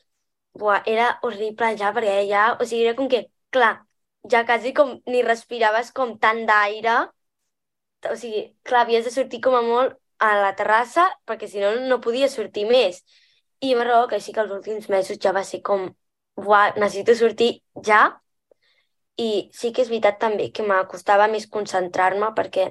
buah, 0.57 0.81
era 0.89 1.11
horrible 1.21 1.75
ja, 1.77 1.93
perquè 1.93 2.23
ja, 2.31 2.47
o 2.57 2.65
sigui, 2.65 2.87
era 2.87 2.97
com 2.97 3.13
que, 3.13 3.27
clar, 3.53 3.75
ja 4.33 4.47
quasi 4.49 4.73
com 4.73 4.97
ni 5.13 5.21
respiraves 5.21 5.93
com 5.93 6.17
tant 6.17 6.47
d'aire, 6.49 6.97
o 8.11 8.17
sigui, 8.17 8.43
clar, 8.67 8.85
havies 8.85 9.07
de 9.07 9.13
sortir 9.15 9.41
com 9.45 9.57
a 9.59 9.63
molt 9.67 9.97
a 10.19 10.33
la 10.41 10.53
terrassa, 10.57 11.07
perquè 11.29 11.49
si 11.51 11.61
no, 11.63 11.75
no 11.91 12.01
podia 12.05 12.29
sortir 12.33 12.67
més. 12.69 13.03
I 13.61 13.75
me'n 13.75 13.87
recordo 13.89 14.13
que 14.13 14.21
sí 14.21 14.33
que 14.37 14.43
els 14.45 14.53
últims 14.53 14.89
mesos 14.93 15.21
ja 15.23 15.33
va 15.37 15.45
ser 15.45 15.63
com, 15.65 15.89
buah, 16.37 16.77
necessito 16.77 17.17
sortir 17.17 17.51
ja, 17.85 18.03
i 19.17 19.29
sí 19.57 19.73
que 19.73 19.83
és 19.85 19.89
veritat 19.93 20.19
també 20.21 20.51
que 20.53 20.65
m'acostava 20.67 21.29
més 21.33 21.49
concentrar-me 21.53 22.33
perquè, 22.37 22.69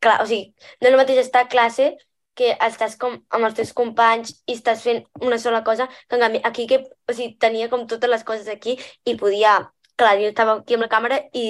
clar, 0.00 0.22
o 0.24 0.26
sigui, 0.28 0.52
no 0.80 0.88
és 0.88 0.92
el 0.92 0.98
mateix 1.00 1.20
estar 1.22 1.44
a 1.44 1.50
classe 1.52 1.92
que 2.38 2.54
estàs 2.64 2.96
com 3.00 3.18
amb 3.36 3.48
els 3.48 3.58
teus 3.58 3.74
companys 3.76 4.32
i 4.48 4.56
estàs 4.56 4.84
fent 4.86 5.02
una 5.20 5.38
sola 5.38 5.60
cosa, 5.66 5.88
que 6.08 6.16
en 6.16 6.24
canvi 6.24 6.40
aquí 6.48 6.66
que, 6.70 6.80
o 7.08 7.12
sigui, 7.12 7.36
tenia 7.44 7.68
com 7.72 7.84
totes 7.90 8.10
les 8.10 8.24
coses 8.24 8.48
aquí 8.48 8.78
i 9.04 9.16
podia, 9.20 9.58
clar, 10.02 10.18
jo 10.20 10.28
estava 10.32 10.58
aquí 10.58 10.76
amb 10.76 10.86
la 10.86 10.90
càmera 10.92 11.20
i 11.38 11.46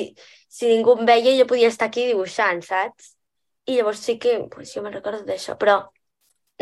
si 0.52 0.68
ningú 0.68 0.99
em 0.99 1.09
veia 1.09 1.35
jo 1.38 1.49
podia 1.50 1.73
estar 1.73 1.88
aquí 1.88 2.06
dibuixant, 2.11 2.62
saps? 2.66 3.14
I 3.66 3.78
llavors 3.78 4.02
sí 4.04 4.18
que, 4.23 4.38
pues, 4.52 4.73
jo 4.75 4.82
me'n 4.85 4.94
recordo 4.94 5.25
d'això, 5.26 5.56
però 5.59 5.80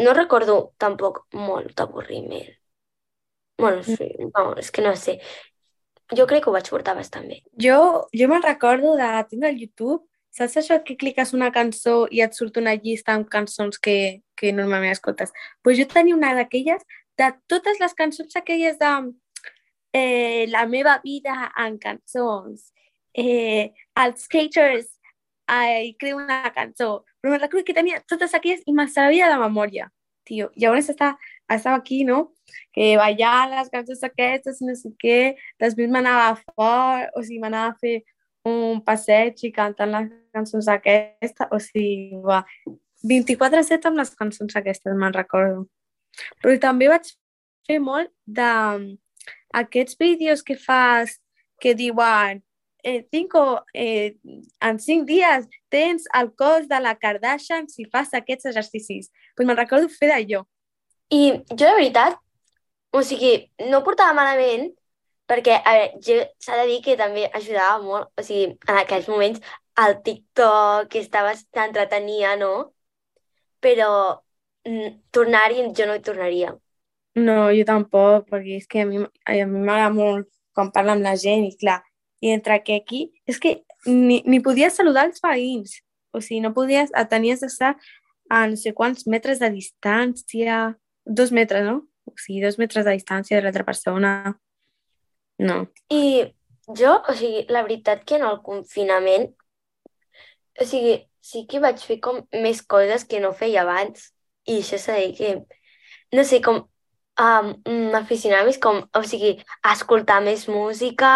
no 0.04 0.16
recordo 0.16 0.60
tampoc 0.78 1.24
molt 1.36 1.74
d'avorriment. 1.76 2.50
Bueno, 3.60 3.82
sí, 3.84 4.08
no, 4.34 4.54
és 4.56 4.70
que 4.70 4.84
no 4.84 4.94
sé. 4.96 5.18
Jo 6.16 6.26
crec 6.26 6.44
que 6.44 6.50
ho 6.50 6.54
vaig 6.54 6.68
portar 6.72 6.96
bastant 6.96 7.28
bé. 7.28 7.42
Jo, 7.60 7.80
jo 8.16 8.28
me'n 8.30 8.42
recordo 8.42 8.96
de 8.98 9.10
tindre 9.30 9.50
el 9.52 9.60
YouTube, 9.60 10.00
saps 10.34 10.56
això 10.62 10.78
que 10.86 10.96
cliques 10.96 11.34
una 11.36 11.50
cançó 11.54 12.06
i 12.10 12.22
et 12.24 12.34
surt 12.34 12.56
una 12.62 12.74
llista 12.78 13.14
amb 13.14 13.28
cançons 13.30 13.78
que, 13.78 14.22
que 14.38 14.54
normalment 14.56 14.96
escoltes? 14.96 15.30
Doncs 15.30 15.62
pues 15.66 15.78
jo 15.78 15.86
tenia 15.90 16.16
una 16.16 16.32
d'aquelles, 16.38 16.86
de 17.20 17.30
totes 17.50 17.82
les 17.82 17.94
cançons 17.98 18.36
aquelles 18.40 18.78
de 18.80 18.92
eh, 19.92 20.46
la 20.48 20.66
meva 20.66 21.00
vida 21.02 21.52
en 21.58 21.78
cançons, 21.78 22.72
eh, 23.14 23.72
els 23.96 24.26
skaters, 24.26 24.88
eh, 25.50 25.94
creu 25.98 26.18
una 26.18 26.52
cançó, 26.54 27.04
però 27.20 27.32
me'n 27.32 27.42
recordo 27.42 27.64
que 27.66 27.74
tenia 27.74 28.02
totes 28.06 28.34
aquelles 28.34 28.62
i 28.66 28.72
me'n 28.72 28.88
sabia 28.88 29.28
de 29.30 29.38
memòria, 29.40 29.90
tio. 30.24 30.50
Llavors 30.56 30.88
estava, 30.90 31.18
estava 31.50 31.76
aquí, 31.76 32.04
no? 32.04 32.32
que 32.72 32.96
ballar 32.96 33.48
les 33.50 33.70
cançons 33.70 34.02
aquestes, 34.06 34.60
no 34.62 34.74
sé 34.74 34.90
què, 34.98 35.18
després 35.62 35.90
m'anava 35.90 36.34
fort, 36.40 37.10
o 37.16 37.22
sigui, 37.22 37.40
m'anava 37.42 37.74
a 37.74 37.78
fer 37.80 38.00
un 38.48 38.80
passeig 38.84 39.42
i 39.46 39.52
cantant 39.54 39.92
les 39.94 40.08
cançons 40.34 40.68
aquestes, 40.72 41.46
o 41.50 41.58
sigui, 41.62 42.20
va, 42.24 42.42
24-7 43.06 43.90
amb 43.90 44.00
les 44.00 44.14
cançons 44.16 44.56
aquestes, 44.56 44.96
me'n 44.96 45.14
recordo. 45.16 45.66
Però 46.42 46.56
també 46.62 46.90
vaig 46.90 47.06
fer 47.68 47.78
molt 47.82 48.10
de 48.26 48.50
aquests 49.52 49.96
vídeos 49.98 50.42
que 50.42 50.56
fas 50.56 51.18
que 51.60 51.74
diuen 51.74 52.42
eh, 52.82 53.06
cinco, 53.10 53.64
eh, 53.74 54.16
en 54.60 54.78
cinc 54.80 55.06
dies 55.06 55.46
tens 55.68 56.06
el 56.14 56.32
cos 56.34 56.68
de 56.68 56.80
la 56.80 56.96
Kardashian 56.98 57.68
si 57.68 57.84
fas 57.84 58.14
aquests 58.14 58.50
exercicis. 58.52 59.10
Doncs 59.10 59.36
pues 59.36 59.48
me'n 59.48 59.58
recordo 59.58 59.88
fer 59.92 60.10
d'allò. 60.12 60.44
I 61.10 61.22
jo, 61.50 61.64
de 61.66 61.74
veritat, 61.76 62.18
o 62.92 63.02
sigui, 63.06 63.32
no 63.70 63.82
portava 63.86 64.14
malament, 64.16 64.70
perquè, 65.30 65.58
a 65.62 65.74
veure, 65.76 66.20
s'ha 66.42 66.58
de 66.60 66.66
dir 66.70 66.80
que 66.84 66.96
també 66.98 67.26
ajudava 67.34 67.78
molt, 67.82 68.10
o 68.18 68.24
sigui, 68.26 68.56
en 68.68 68.80
aquells 68.80 69.08
moments, 69.10 69.42
el 69.84 69.96
TikTok, 70.06 70.96
estava 71.00 71.34
entretenia, 71.66 72.34
no? 72.40 72.52
Però 73.60 73.90
mm, 74.66 74.90
tornar-hi 75.14 75.68
jo 75.76 75.86
no 75.86 75.96
hi 75.96 76.04
tornaria. 76.06 76.54
No, 77.18 77.50
jo 77.50 77.64
tampoc, 77.66 78.28
perquè 78.30 78.60
és 78.60 78.68
que 78.70 78.84
a 78.84 78.86
mi 78.86 79.00
a 79.02 79.46
mi 79.46 79.62
m'agrada 79.64 79.90
molt 79.94 80.28
quan 80.54 80.70
parla 80.74 80.94
amb 80.94 81.02
la 81.02 81.16
gent 81.18 81.46
i 81.46 81.56
clar, 81.58 81.80
i 82.22 82.30
entre 82.34 82.60
que 82.62 82.76
aquí, 82.78 83.08
és 83.26 83.40
que 83.42 83.60
ni, 83.86 84.20
ni 84.26 84.40
podies 84.44 84.76
saludar 84.76 85.06
els 85.08 85.22
veïns, 85.24 85.80
o 86.12 86.20
sigui, 86.20 86.40
no 86.44 86.52
podies, 86.54 86.92
tenies 87.10 87.42
d'estar 87.42 87.74
a 88.30 88.44
no 88.46 88.58
sé 88.58 88.74
quants 88.76 89.06
metres 89.10 89.40
de 89.42 89.50
distància, 89.50 90.76
dos 91.04 91.32
metres, 91.34 91.64
no? 91.66 91.80
O 92.06 92.14
sigui, 92.16 92.42
dos 92.44 92.58
metres 92.62 92.86
de 92.86 92.94
distància 92.94 93.38
de 93.38 93.44
l'altra 93.44 93.66
persona. 93.66 94.36
No. 95.40 95.64
I 95.90 96.30
jo, 96.78 96.94
o 96.94 97.14
sigui, 97.16 97.46
la 97.50 97.64
veritat 97.66 98.04
que 98.06 98.20
en 98.20 98.26
el 98.28 98.40
confinament, 98.46 99.30
o 100.60 100.66
sigui, 100.66 101.00
sí 101.20 101.46
que 101.50 101.62
vaig 101.62 101.82
fer 101.82 101.98
com 102.04 102.22
més 102.44 102.62
coses 102.62 103.06
que 103.08 103.20
no 103.22 103.32
feia 103.36 103.64
abans. 103.64 104.10
I 104.46 104.60
això 104.60 104.78
s'ha 104.80 104.98
de 104.98 105.08
dir 105.08 105.16
que, 105.18 105.60
no 106.16 106.24
sé, 106.26 106.40
com 106.44 106.62
um, 107.24 107.54
m'aficionava 107.92 108.48
més 108.48 108.58
com, 108.62 108.82
o 108.96 109.02
sigui, 109.06 109.34
a 109.62 109.74
escoltar 109.76 110.20
més 110.24 110.46
música, 110.48 111.12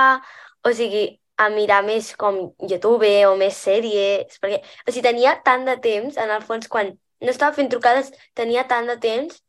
o 0.64 0.72
sigui, 0.76 1.06
a 1.36 1.48
mirar 1.50 1.82
més 1.86 2.12
com 2.18 2.40
YouTube 2.70 3.10
o 3.28 3.34
més 3.40 3.56
sèries, 3.66 4.38
perquè, 4.42 4.60
o 4.86 4.90
sigui, 4.92 5.06
tenia 5.08 5.34
tant 5.46 5.64
de 5.66 5.78
temps, 5.88 6.18
en 6.20 6.30
el 6.30 6.44
fons, 6.46 6.68
quan 6.70 6.92
no 7.24 7.32
estava 7.32 7.56
fent 7.56 7.70
trucades, 7.72 8.12
tenia 8.38 8.66
tant 8.70 8.86
de 8.90 8.98
temps 9.00 9.40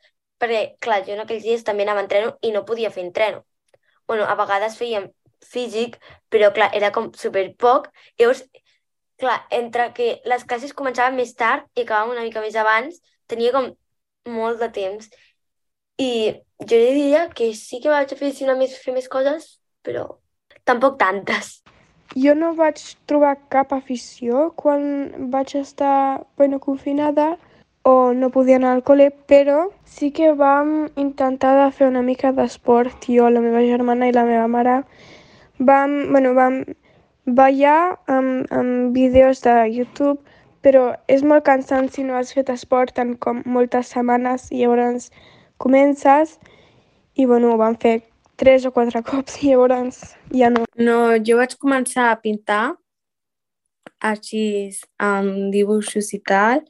perquè, 0.41 0.62
clar, 0.83 1.01
jo 1.05 1.13
en 1.15 1.24
aquells 1.24 1.43
dies 1.45 1.63
també 1.67 1.85
anava 1.85 2.01
a 2.03 2.05
entreno 2.05 2.33
i 2.43 2.51
no 2.55 2.65
podia 2.65 2.91
fer 2.91 3.03
entreno. 3.05 3.45
bueno, 4.07 4.25
a 4.25 4.35
vegades 4.35 4.77
fèiem 4.77 5.07
físic, 5.41 5.97
però 6.29 6.51
clar, 6.53 6.69
era 6.77 6.91
com 6.93 7.12
super 7.17 7.45
poc. 7.57 7.88
Llavors, 8.19 8.43
clar, 9.21 9.39
entre 9.51 9.88
que 9.97 10.09
les 10.31 10.43
classes 10.45 10.74
començaven 10.74 11.17
més 11.17 11.33
tard 11.35 11.65
i 11.75 11.83
acabàvem 11.83 12.13
una 12.15 12.25
mica 12.27 12.43
més 12.43 12.55
abans, 12.55 13.00
tenia 13.27 13.53
com 13.55 13.71
molt 14.38 14.62
de 14.62 14.69
temps. 14.75 15.09
I 15.97 16.12
jo 16.59 16.77
diria 16.77 17.29
que 17.35 17.53
sí 17.53 17.81
que 17.81 17.91
vaig 17.91 18.12
aficionar 18.13 18.55
més 18.57 18.75
fer 18.79 18.93
més 18.95 19.07
coses, 19.12 19.57
però 19.83 20.05
tampoc 20.63 20.97
tantes. 21.00 21.62
Jo 22.15 22.35
no 22.38 22.53
vaig 22.55 22.79
trobar 23.09 23.35
cap 23.51 23.74
afició 23.75 24.51
quan 24.55 25.29
vaig 25.33 25.55
estar 25.59 26.24
bueno, 26.38 26.59
confinada 26.59 27.35
o 27.83 28.13
no 28.13 28.31
podia 28.33 28.55
anar 28.57 28.71
al 28.75 28.83
col·le, 28.85 29.12
però 29.29 29.67
sí 29.85 30.09
que 30.12 30.31
vam 30.33 30.88
intentar 31.01 31.53
de 31.59 31.67
fer 31.71 31.89
una 31.91 32.01
mica 32.01 32.31
d'esport, 32.33 33.05
jo, 33.05 33.27
la 33.29 33.43
meva 33.43 33.62
germana 33.62 34.07
i 34.09 34.15
la 34.15 34.24
meva 34.25 34.47
mare. 34.47 34.79
Vam, 35.59 35.93
bueno, 36.13 36.33
vam 36.33 36.63
ballar 37.25 38.00
amb, 38.07 38.47
amb 38.50 38.95
vídeos 38.95 39.43
de 39.45 39.53
YouTube, 39.69 40.17
però 40.65 40.95
és 41.07 41.21
molt 41.21 41.45
cansant 41.45 41.91
si 41.93 42.03
no 42.03 42.17
has 42.17 42.33
fet 42.33 42.50
esport 42.50 42.97
en 43.01 43.13
com 43.21 43.43
moltes 43.45 43.93
setmanes 43.93 44.50
i 44.50 44.63
llavors 44.63 45.12
comences 45.57 46.38
i 47.15 47.25
bueno, 47.25 47.53
ho 47.53 47.57
vam 47.62 47.77
fer 47.79 48.01
tres 48.35 48.65
o 48.65 48.74
quatre 48.75 49.01
cops 49.09 49.41
i 49.41 49.53
llavors 49.53 50.01
ja 50.31 50.51
no. 50.53 50.65
No, 50.75 51.00
jo 51.17 51.39
vaig 51.41 51.57
començar 51.62 52.12
a 52.12 52.19
pintar 52.21 52.75
així 54.05 54.45
amb 55.01 55.51
dibuixos 55.53 56.12
i 56.13 56.21
tal 56.21 56.65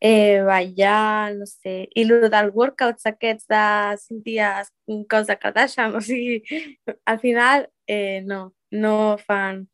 eh, 0.00 0.42
ballar, 0.42 1.34
no 1.34 1.46
sé, 1.46 1.88
i 1.94 2.04
el 2.04 2.28
dels 2.30 2.52
workouts 2.54 3.08
aquests 3.08 3.48
de 3.50 3.62
cinc 4.02 4.24
dies, 4.24 4.70
un 4.86 5.04
cos 5.08 5.26
de 5.26 5.36
Kardashian, 5.40 5.94
o 5.98 6.00
sigui, 6.00 6.42
al 7.04 7.18
final 7.20 7.68
eh, 7.86 8.22
no, 8.26 8.52
no 8.70 9.16
fan, 9.18 9.64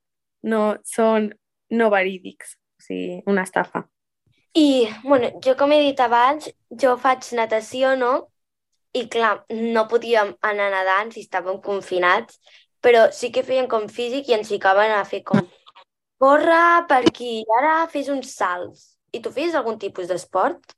no 0.42 0.62
són 0.84 1.32
no 1.72 1.90
verídics, 1.90 2.56
o 2.78 2.86
sigui, 2.86 3.22
una 3.26 3.44
estafa. 3.48 3.86
I, 4.54 4.88
bueno, 5.04 5.30
jo 5.44 5.54
com 5.56 5.72
he 5.72 5.80
dit 5.80 6.00
abans, 6.04 6.50
jo 6.82 6.96
faig 7.00 7.30
natació, 7.38 7.94
no? 7.96 8.12
I 8.92 9.06
clar, 9.08 9.44
no 9.48 9.86
podíem 9.88 10.34
anar 10.44 10.68
nedant 10.74 11.12
si 11.14 11.22
estàvem 11.24 11.62
confinats, 11.64 12.36
però 12.84 13.06
sí 13.16 13.30
que 13.32 13.44
feien 13.46 13.68
com 13.70 13.88
físic 13.88 14.28
i 14.28 14.36
ens 14.36 14.52
ficaven 14.52 14.92
a 14.92 15.04
fer 15.08 15.22
com 15.24 15.40
corre 16.22 16.84
per 16.90 17.00
aquí 17.08 17.40
ara 17.58 17.86
fes 17.90 18.10
uns 18.12 18.34
salts 18.36 18.84
i 19.16 19.20
tu 19.24 19.32
feies 19.32 19.56
algun 19.56 19.78
tipus 19.80 20.10
d'esport? 20.10 20.76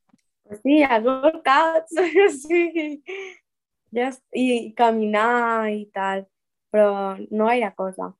Sí, 0.60 0.80
els 0.84 1.06
workouts, 1.08 1.98
sí. 2.44 3.02
Ja, 3.94 4.10
I 4.36 4.72
caminar 4.78 5.70
i 5.72 5.84
tal, 5.94 6.24
però 6.74 7.16
no 7.30 7.50
gaire 7.50 7.70
cosa. 7.78 8.10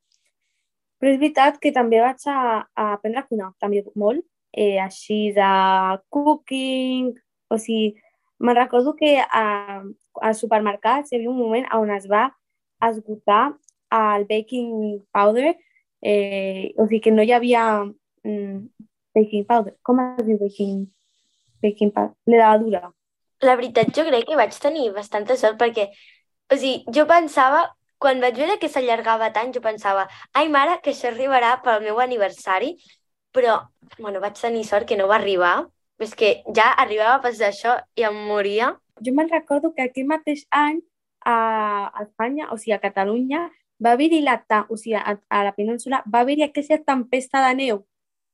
Però 0.99 1.11
és 1.12 1.18
veritat 1.20 1.58
que 1.62 1.75
també 1.75 2.00
vaig 2.02 2.23
a, 2.30 2.38
a 2.64 2.92
aprendre 2.94 3.23
a 3.23 3.28
cuinar, 3.28 3.50
també 3.61 3.82
molt, 3.99 4.25
eh, 4.54 4.78
així 4.80 5.34
de 5.37 5.50
cooking, 6.14 7.12
o 7.50 7.58
sigui, 7.58 7.94
Me'n 8.38 8.56
recordo 8.56 8.94
que 8.94 9.18
a, 9.20 9.82
als 10.20 10.40
supermercats 10.42 11.12
hi 11.12 11.18
havia 11.18 11.30
un 11.30 11.38
moment 11.38 11.68
on 11.76 11.92
es 11.94 12.08
va 12.11 12.25
esgotar 12.88 13.54
el 13.94 14.26
baking 14.28 14.99
powder, 15.14 15.54
eh, 16.02 16.75
o 16.76 16.84
sigui 16.88 17.00
que 17.06 17.12
no 17.14 17.23
hi 17.23 17.32
havia 17.32 17.62
mm, 17.84 18.58
baking 19.14 19.46
powder. 19.49 19.76
Com 19.87 20.02
es 20.02 20.26
diu 20.26 20.40
baking, 20.42 20.82
baking 21.62 21.94
powder? 21.94 22.12
Levadura. 22.26 22.90
La 23.44 23.56
veritat, 23.61 23.94
jo 23.96 24.04
crec 24.08 24.28
que 24.28 24.37
vaig 24.40 24.58
tenir 24.61 24.90
bastanta 24.96 25.38
sort 25.40 25.56
perquè, 25.61 25.88
o 26.50 26.58
sigui, 26.58 26.82
jo 26.99 27.06
pensava, 27.08 27.64
quan 28.02 28.20
vaig 28.20 28.37
veure 28.42 28.58
que 28.61 28.68
s'allargava 28.68 29.30
tant, 29.32 29.54
jo 29.54 29.62
pensava, 29.64 30.08
ai 30.34 30.50
mare, 30.52 30.80
que 30.82 30.92
això 30.92 31.08
arribarà 31.12 31.56
pel 31.64 31.80
meu 31.87 32.02
aniversari, 32.02 32.75
però, 33.34 33.58
bueno, 33.98 34.22
vaig 34.22 34.38
tenir 34.40 34.64
sort 34.68 34.88
que 34.88 34.96
no 34.96 35.08
va 35.10 35.18
arribar, 35.18 35.66
és 36.02 36.14
que 36.18 36.30
ja 36.56 36.70
arribava 36.84 37.18
a 37.18 37.22
passar 37.24 37.50
això 37.50 37.74
i 37.98 38.06
em 38.06 38.16
moria. 38.28 38.72
Jo 39.04 39.14
me'n 39.14 39.30
recordo 39.30 39.72
que 39.74 39.84
aquell 39.84 40.08
mateix 40.10 40.44
any 40.54 40.80
a 41.26 41.36
Espanya, 42.04 42.50
o 42.52 42.58
sigui, 42.60 42.74
a 42.76 42.82
Catalunya, 42.82 43.48
va 43.82 43.94
haver-hi 43.96 44.20
la, 44.22 44.38
o 44.68 44.78
sigui, 44.78 44.96
a, 44.98 45.16
a 45.28 45.44
la 45.48 45.54
península, 45.56 46.02
va 46.06 46.22
haver-hi 46.22 46.46
aquesta 46.46 46.78
tempesta 46.86 47.42
de 47.48 47.54
neu, 47.60 47.82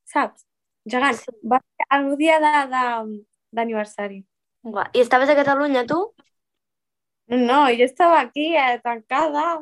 saps? 0.04 0.44
Gegant. 0.90 1.20
Va 1.44 1.60
ser 1.60 1.86
el 1.96 2.10
dia 2.20 2.38
d'aniversari. 2.40 4.24
I 4.64 5.00
estaves 5.00 5.30
a 5.32 5.36
Catalunya, 5.38 5.86
tu? 5.88 6.00
No, 7.30 7.36
no, 7.36 7.60
jo 7.72 7.86
estava 7.86 8.20
aquí 8.20 8.52
eh, 8.56 8.80
tancada. 8.84 9.60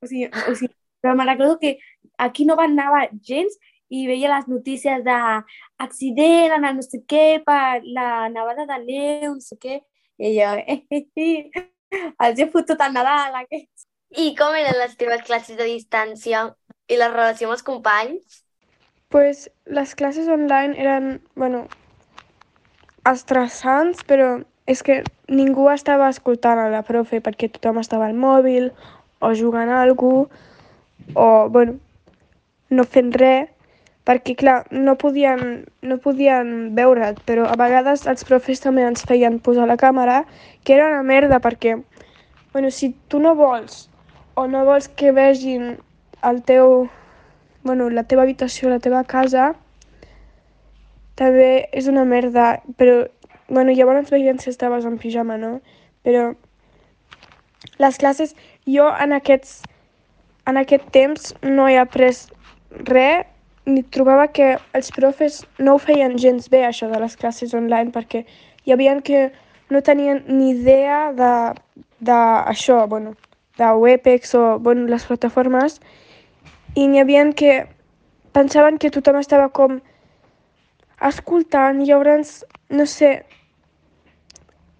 O 0.00 0.08
sigui, 0.08 0.30
o 0.30 0.54
sigui, 0.56 0.72
però 1.02 1.14
me'n 1.14 1.28
recordo 1.28 1.58
que 1.60 1.76
aquí 2.18 2.46
no 2.48 2.56
van 2.56 2.78
anar 2.78 3.10
gens 3.20 3.58
i 3.90 4.06
veia 4.06 4.30
les 4.30 4.46
notícies 4.48 5.02
d'accident 5.04 6.56
en 6.56 6.66
el 6.68 6.76
no 6.78 6.84
sé 6.86 7.02
què 7.10 7.40
per 7.46 7.82
la 7.84 8.28
nevada 8.30 8.66
de 8.68 8.78
neu, 8.84 9.34
no 9.34 9.42
sé 9.42 9.58
què. 9.58 9.80
I 10.20 10.34
jo, 10.36 10.50
eh, 10.62 10.84
eh, 10.90 11.06
eh, 11.16 11.64
els 12.26 12.38
he 12.38 12.46
fotut 12.52 12.80
el 12.84 12.94
Nadal, 12.94 13.34
aquests. 13.42 13.88
I 14.20 14.32
com 14.38 14.54
eren 14.58 14.78
les 14.78 14.96
teves 14.98 15.22
classes 15.26 15.58
de 15.58 15.66
distància 15.66 16.48
i 16.90 16.98
la 16.98 17.10
relació 17.10 17.48
amb 17.48 17.56
els 17.56 17.66
companys? 17.66 18.40
Pues 19.10 19.48
les 19.66 19.94
classes 19.98 20.28
online 20.30 20.78
eren, 20.78 21.20
bueno, 21.34 21.64
estressants, 23.10 24.04
però 24.06 24.36
és 24.70 24.84
que 24.86 25.00
ningú 25.26 25.66
estava 25.72 26.10
escoltant 26.10 26.60
a 26.62 26.68
la 26.70 26.84
profe 26.86 27.18
perquè 27.24 27.48
tothom 27.50 27.80
estava 27.82 28.06
al 28.06 28.14
mòbil 28.14 28.70
o 29.20 29.32
jugant 29.34 29.70
a 29.70 29.80
alguna 29.82 30.28
o, 31.14 31.48
bueno, 31.50 31.78
no 32.70 32.84
fent 32.84 33.10
res, 33.18 33.48
perquè, 34.08 34.34
clar, 34.36 34.64
no 34.72 34.96
podien, 34.98 35.66
no 35.82 35.98
podien 36.02 36.72
veure't, 36.76 37.20
però 37.28 37.46
a 37.50 37.56
vegades 37.60 38.06
els 38.10 38.24
profes 38.26 38.62
també 38.64 38.86
ens 38.86 39.04
feien 39.06 39.38
posar 39.44 39.68
la 39.68 39.78
càmera, 39.80 40.24
que 40.64 40.74
era 40.76 40.88
una 40.88 41.04
merda 41.06 41.40
perquè, 41.40 41.76
bueno, 42.52 42.70
si 42.70 42.94
tu 43.08 43.20
no 43.20 43.34
vols 43.38 43.88
o 44.34 44.46
no 44.48 44.64
vols 44.64 44.88
que 44.88 45.12
vegin 45.12 45.76
el 46.24 46.42
teu, 46.48 46.88
bueno, 47.62 47.90
la 47.90 48.04
teva 48.08 48.24
habitació, 48.24 48.70
la 48.70 48.80
teva 48.80 49.04
casa, 49.04 49.52
també 51.20 51.68
és 51.76 51.88
una 51.90 52.06
merda, 52.08 52.62
però, 52.80 53.04
bueno, 53.48 53.72
llavors 53.76 54.10
veien 54.10 54.38
si 54.40 54.48
estaves 54.50 54.86
en 54.88 54.96
pijama, 54.98 55.36
no? 55.36 55.58
Però 56.06 56.30
les 57.80 57.98
classes, 58.00 58.32
jo 58.64 58.86
en 58.88 59.12
aquests, 59.12 59.60
en 60.48 60.56
aquest 60.56 60.88
temps 60.94 61.34
no 61.44 61.68
he 61.68 61.76
après 61.76 62.16
res, 62.88 63.28
trobava 63.94 64.28
que 64.32 64.56
els 64.74 64.90
profes 64.94 65.44
no 65.58 65.74
ho 65.74 65.78
feien 65.78 66.16
gens 66.18 66.48
bé, 66.50 66.64
això 66.66 66.88
de 66.90 67.00
les 67.00 67.16
classes 67.16 67.54
online, 67.54 67.92
perquè 67.94 68.24
hi 68.64 68.72
havia 68.72 68.96
que 69.04 69.30
no 69.70 69.82
tenien 69.82 70.24
ni 70.28 70.50
idea 70.50 71.12
de, 71.12 71.32
de 72.00 72.20
això, 72.50 72.86
bueno, 72.88 73.14
de 73.58 73.72
Webex 73.76 74.34
o 74.34 74.58
bueno, 74.58 74.86
les 74.88 75.04
plataformes, 75.04 75.80
i 76.74 76.86
n'hi 76.88 77.00
havia 77.00 77.26
que 77.36 77.66
pensaven 78.32 78.78
que 78.78 78.90
tothom 78.90 79.18
estava 79.20 79.48
com 79.48 79.80
escoltant, 81.00 81.80
i 81.80 81.88
llavors, 81.88 82.40
no 82.70 82.86
sé, 82.86 83.24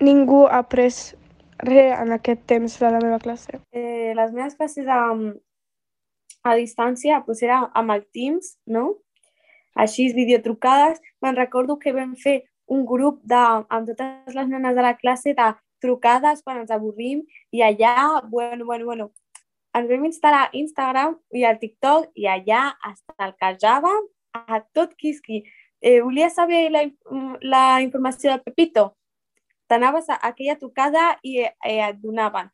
ningú 0.01 0.47
ha 0.47 0.63
après 0.65 0.93
res 1.61 2.01
en 2.01 2.13
aquest 2.17 2.47
temps 2.49 2.79
de 2.81 2.91
la 2.91 3.01
meva 3.03 3.19
classe. 3.21 3.61
Eh, 3.73 4.13
les 4.17 4.33
meves 4.33 4.57
classes 4.57 4.89
a, 4.89 5.01
a 6.43 6.55
distància 6.57 7.23
pues 7.27 7.43
era 7.43 7.63
amb 7.75 7.93
el 7.95 8.05
Teams, 8.15 8.57
no? 8.67 8.99
Així, 9.75 10.11
videotrucades. 10.15 11.01
Me'n 11.23 11.37
recordo 11.37 11.79
que 11.79 11.93
vam 11.93 12.15
fer 12.17 12.41
un 12.71 12.85
grup 12.87 13.21
de, 13.27 13.41
amb 13.69 13.89
totes 13.89 14.35
les 14.35 14.49
nenes 14.49 14.77
de 14.77 14.83
la 14.83 14.97
classe 14.99 15.35
de 15.35 15.49
trucades 15.81 16.43
quan 16.45 16.61
ens 16.61 16.71
avorrim 16.71 17.23
i 17.51 17.63
allà, 17.65 18.21
bueno, 18.29 18.65
bueno, 18.65 18.85
bueno, 18.85 19.11
ens 19.75 19.89
vam 19.91 20.05
instal·lar 20.09 20.49
Instagram 20.53 21.17
i 21.35 21.45
el 21.49 21.59
TikTok 21.59 22.11
i 22.19 22.29
allà 22.29 22.71
estalquejàvem 22.91 24.07
a 24.35 24.61
tot 24.77 24.95
quisqui. 24.99 25.43
Eh, 25.81 26.01
volia 26.05 26.29
saber 26.31 26.69
la, 26.71 26.85
inf- 26.85 27.39
la 27.41 27.81
informació 27.83 28.35
de 28.35 28.43
Pepito? 28.45 28.91
T'anaves 29.71 30.11
a 30.11 30.19
aquella 30.29 30.59
trucada 30.59 31.15
i 31.23 31.39
eh, 31.47 31.81
et 31.89 31.99
donaven 32.03 32.51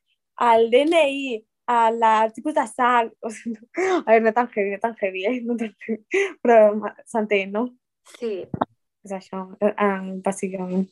el 0.46 0.68
DNI, 0.70 1.42
a 1.66 1.90
la 1.90 2.30
tipus 2.30 2.54
de 2.54 2.66
sang... 2.66 3.10
O 3.20 3.30
sigui, 3.30 3.58
a 3.76 4.04
veure, 4.06 4.22
no 4.24 4.32
tan 4.32 4.48
heavy, 4.54 4.70
no 4.74 4.78
tan 4.82 4.94
heavy, 5.00 5.24
eh? 5.26 5.40
No 5.44 5.56
tan 5.56 5.74
heavy, 5.86 6.04
però 6.42 6.92
s'entén, 7.04 7.52
no? 7.52 7.66
Sí. 8.16 8.46
És 9.06 9.12
això, 9.14 9.42
eh, 9.62 9.74
bàsicament. 10.24 10.86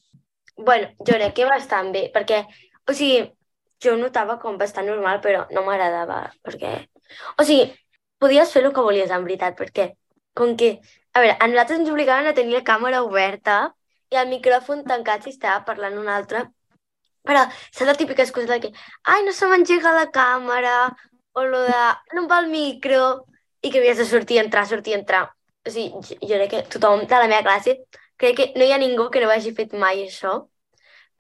bueno, 0.57 0.89
jo 1.01 1.15
crec 1.15 1.33
que 1.35 1.47
bastant 1.51 1.91
bé, 1.95 2.11
perquè, 2.15 2.45
o 2.87 2.95
sigui, 2.95 3.25
jo 3.83 3.97
notava 3.99 4.39
com 4.43 4.59
bastant 4.59 4.87
normal, 4.87 5.21
però 5.23 5.47
no 5.51 5.65
m'agradava, 5.67 6.21
perquè... 6.47 6.75
O 7.39 7.47
sigui, 7.47 7.73
podies 8.23 8.53
fer 8.55 8.63
el 8.65 8.73
que 8.75 8.85
volies, 8.87 9.11
en 9.11 9.25
veritat, 9.27 9.57
perquè, 9.59 9.93
com 10.35 10.55
que... 10.57 10.77
A 11.15 11.23
veure, 11.23 11.37
a 11.39 11.47
nosaltres 11.47 11.81
ens 11.81 11.91
obligaven 11.91 12.27
a 12.27 12.35
tenir 12.35 12.57
la 12.57 12.67
càmera 12.67 13.03
oberta 13.07 13.59
i 14.11 14.19
el 14.19 14.31
micròfon 14.31 14.83
tancat 14.87 15.27
si 15.27 15.31
estava 15.35 15.63
parlant 15.67 15.99
un 15.99 16.09
altre, 16.11 16.49
però 17.25 17.45
saps 17.71 17.89
la 17.89 17.97
típica 17.99 18.23
excusa 18.23 18.53
de 18.53 18.61
que 18.61 18.73
ai, 19.11 19.25
no 19.25 19.33
se 19.33 19.49
m'engega 19.49 19.95
la 19.97 20.11
càmera, 20.13 20.77
o 21.35 21.45
lo 21.45 21.63
de 21.67 21.85
no 22.15 22.25
em 22.25 22.29
va 22.31 22.41
el 22.45 22.51
micro, 22.53 23.25
i 23.65 23.71
que 23.73 23.81
havies 23.81 23.99
de 23.99 24.07
sortir, 24.07 24.39
entrar, 24.39 24.67
sortir, 24.69 24.95
entrar. 24.95 25.25
O 25.65 25.73
sigui, 25.73 26.17
jo, 26.21 26.35
crec 26.37 26.51
que 26.53 26.65
tothom 26.75 27.07
de 27.09 27.21
la 27.21 27.29
meva 27.31 27.47
classe, 27.47 27.79
crec 28.21 28.37
que 28.41 28.51
no 28.59 28.67
hi 28.67 28.75
ha 28.75 28.81
ningú 28.83 29.09
que 29.11 29.23
no 29.23 29.31
hagi 29.33 29.55
fet 29.57 29.73
mai 29.73 30.05
això, 30.05 30.35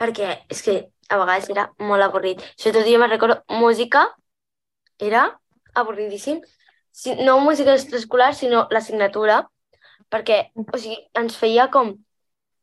perquè 0.00 0.28
és 0.52 0.60
que 0.66 0.76
a 1.08 1.18
vegades 1.20 1.48
era 1.50 1.70
molt 1.78 2.04
avorrit. 2.04 2.42
Sobretot 2.60 2.90
jo 2.90 3.00
me'n 3.00 3.12
recordo, 3.12 3.40
música 3.48 4.04
era 4.98 5.24
avorridíssim. 5.74 6.42
Si, 6.94 7.14
no 7.26 7.40
música 7.40 7.74
extraescolar, 7.74 8.34
sinó 8.36 8.66
l'assignatura, 8.70 9.42
perquè, 10.12 10.50
o 10.54 10.78
sigui, 10.78 11.00
ens 11.18 11.36
feia 11.40 11.70
com 11.72 11.96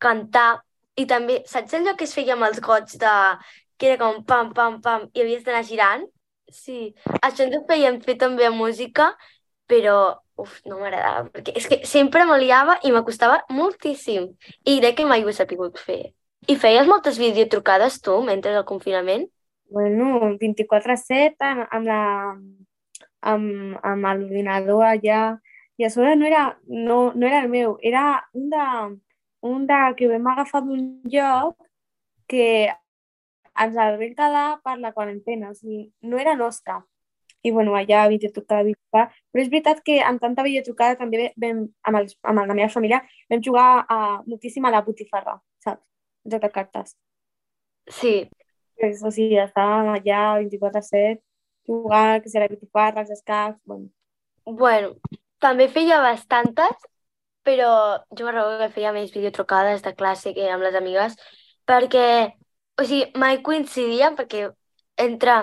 cantar 0.01 0.61
i 0.99 1.05
també, 1.07 1.41
saps 1.47 1.75
allò 1.77 1.95
que 1.97 2.07
es 2.07 2.15
feia 2.15 2.35
amb 2.37 2.47
els 2.49 2.61
gots 2.63 2.97
de... 3.01 3.13
que 3.77 3.87
era 3.89 3.97
com 3.97 4.19
pam, 4.23 4.51
pam, 4.53 4.79
pam, 4.81 5.07
i 5.15 5.23
havies 5.23 5.43
d'anar 5.45 5.63
girant? 5.65 6.03
Sí, 6.53 6.93
això 7.21 7.47
ens 7.47 7.55
ho 7.57 7.61
feien 7.69 7.97
fer 8.03 8.17
també 8.21 8.45
a 8.45 8.51
música, 8.53 9.07
però, 9.71 9.95
uf, 10.37 10.59
no 10.69 10.77
m'agradava, 10.77 11.29
perquè 11.33 11.55
és 11.57 11.67
que 11.71 11.79
sempre 11.89 12.25
me 12.29 12.37
liava 12.37 12.77
i 12.85 12.91
m'acostava 12.93 13.39
moltíssim. 13.49 14.27
I 14.67 14.79
crec 14.81 14.99
que 14.99 15.07
mai 15.09 15.23
ho 15.23 15.31
he 15.31 15.35
sabut 15.37 15.79
fer. 15.79 16.01
I 16.49 16.57
feies 16.59 16.89
moltes 16.89 17.17
videotrucades 17.21 18.01
tu, 18.05 18.19
mentre 18.27 18.53
el 18.53 18.67
confinament? 18.69 19.25
Bueno, 19.71 20.35
24-7 20.41 21.47
amb, 21.47 21.65
amb 21.71 21.87
la 21.87 22.01
amb, 23.21 23.77
amb 23.85 24.07
l'ordinador 24.09 24.83
allà 24.85 25.21
i 25.77 25.85
a 25.85 25.89
sobre 25.93 26.15
no 26.17 26.25
era, 26.27 26.57
no, 26.67 27.13
no 27.15 27.27
era 27.27 27.43
el 27.43 27.49
meu, 27.49 27.77
era 27.81 28.27
un 28.33 28.49
de, 28.51 28.65
un 29.41 29.65
de 29.67 29.79
que 29.97 30.07
vam 30.07 30.27
agafar 30.31 30.61
d'un 30.65 31.01
lloc 31.13 31.57
que 32.27 32.47
ens 33.63 33.75
el 33.75 33.97
vam 33.99 34.15
quedar 34.15 34.47
per 34.63 34.77
la 34.79 34.93
quarantena, 34.93 35.51
o 35.51 35.55
sigui, 35.57 35.91
no 36.01 36.19
era 36.19 36.35
nostre. 36.35 36.79
I 37.43 37.51
bueno, 37.51 37.73
allà 37.73 38.03
videotrucada, 38.07 38.63
videotrucada. 38.67 39.07
Però 39.33 39.43
és 39.43 39.49
veritat 39.49 39.81
que 39.85 39.97
amb 40.05 40.21
tanta 40.21 40.43
videotrucada 40.45 40.99
també 40.99 41.31
vam, 41.41 41.63
amb, 41.89 41.97
els, 42.01 42.13
amb 42.21 42.43
la 42.45 42.53
meva 42.53 42.69
família 42.69 43.01
vam 43.31 43.41
jugar 43.41 43.85
a, 43.89 43.97
moltíssim 44.27 44.65
a 44.65 44.71
la 44.75 44.83
botifarra, 44.85 45.39
saps? 45.65 45.81
Joc 46.29 46.45
de 46.45 46.51
cartes. 46.53 46.93
Sí. 47.89 48.29
Pues, 48.77 49.01
o 49.01 49.09
sigui, 49.13 49.39
estàvem 49.41 49.89
allà 49.95 50.21
24-7 50.43 51.19
jugant, 51.67 52.21
que 52.21 52.29
si 52.29 52.37
a 52.37 52.45
la 52.45 52.51
botifarra, 52.51 53.01
els 53.01 53.11
escacs, 53.17 53.59
bueno. 53.65 53.89
Bueno, 54.45 54.95
també 55.41 55.67
feia 55.69 55.99
bastantes, 56.01 56.87
però 57.43 57.71
jo 58.17 58.25
me 58.25 58.31
recordo 58.31 58.59
que 58.59 58.73
feia 58.75 58.93
més 58.95 59.11
videotrucades 59.13 59.83
de 59.85 59.93
classe 59.95 60.33
que 60.35 60.49
amb 60.51 60.63
les 60.65 60.75
amigues, 60.77 61.17
perquè, 61.69 62.05
o 62.79 62.85
sigui, 62.85 63.11
mai 63.17 63.41
coincidíem, 63.45 64.17
perquè 64.19 64.49
entre 65.01 65.37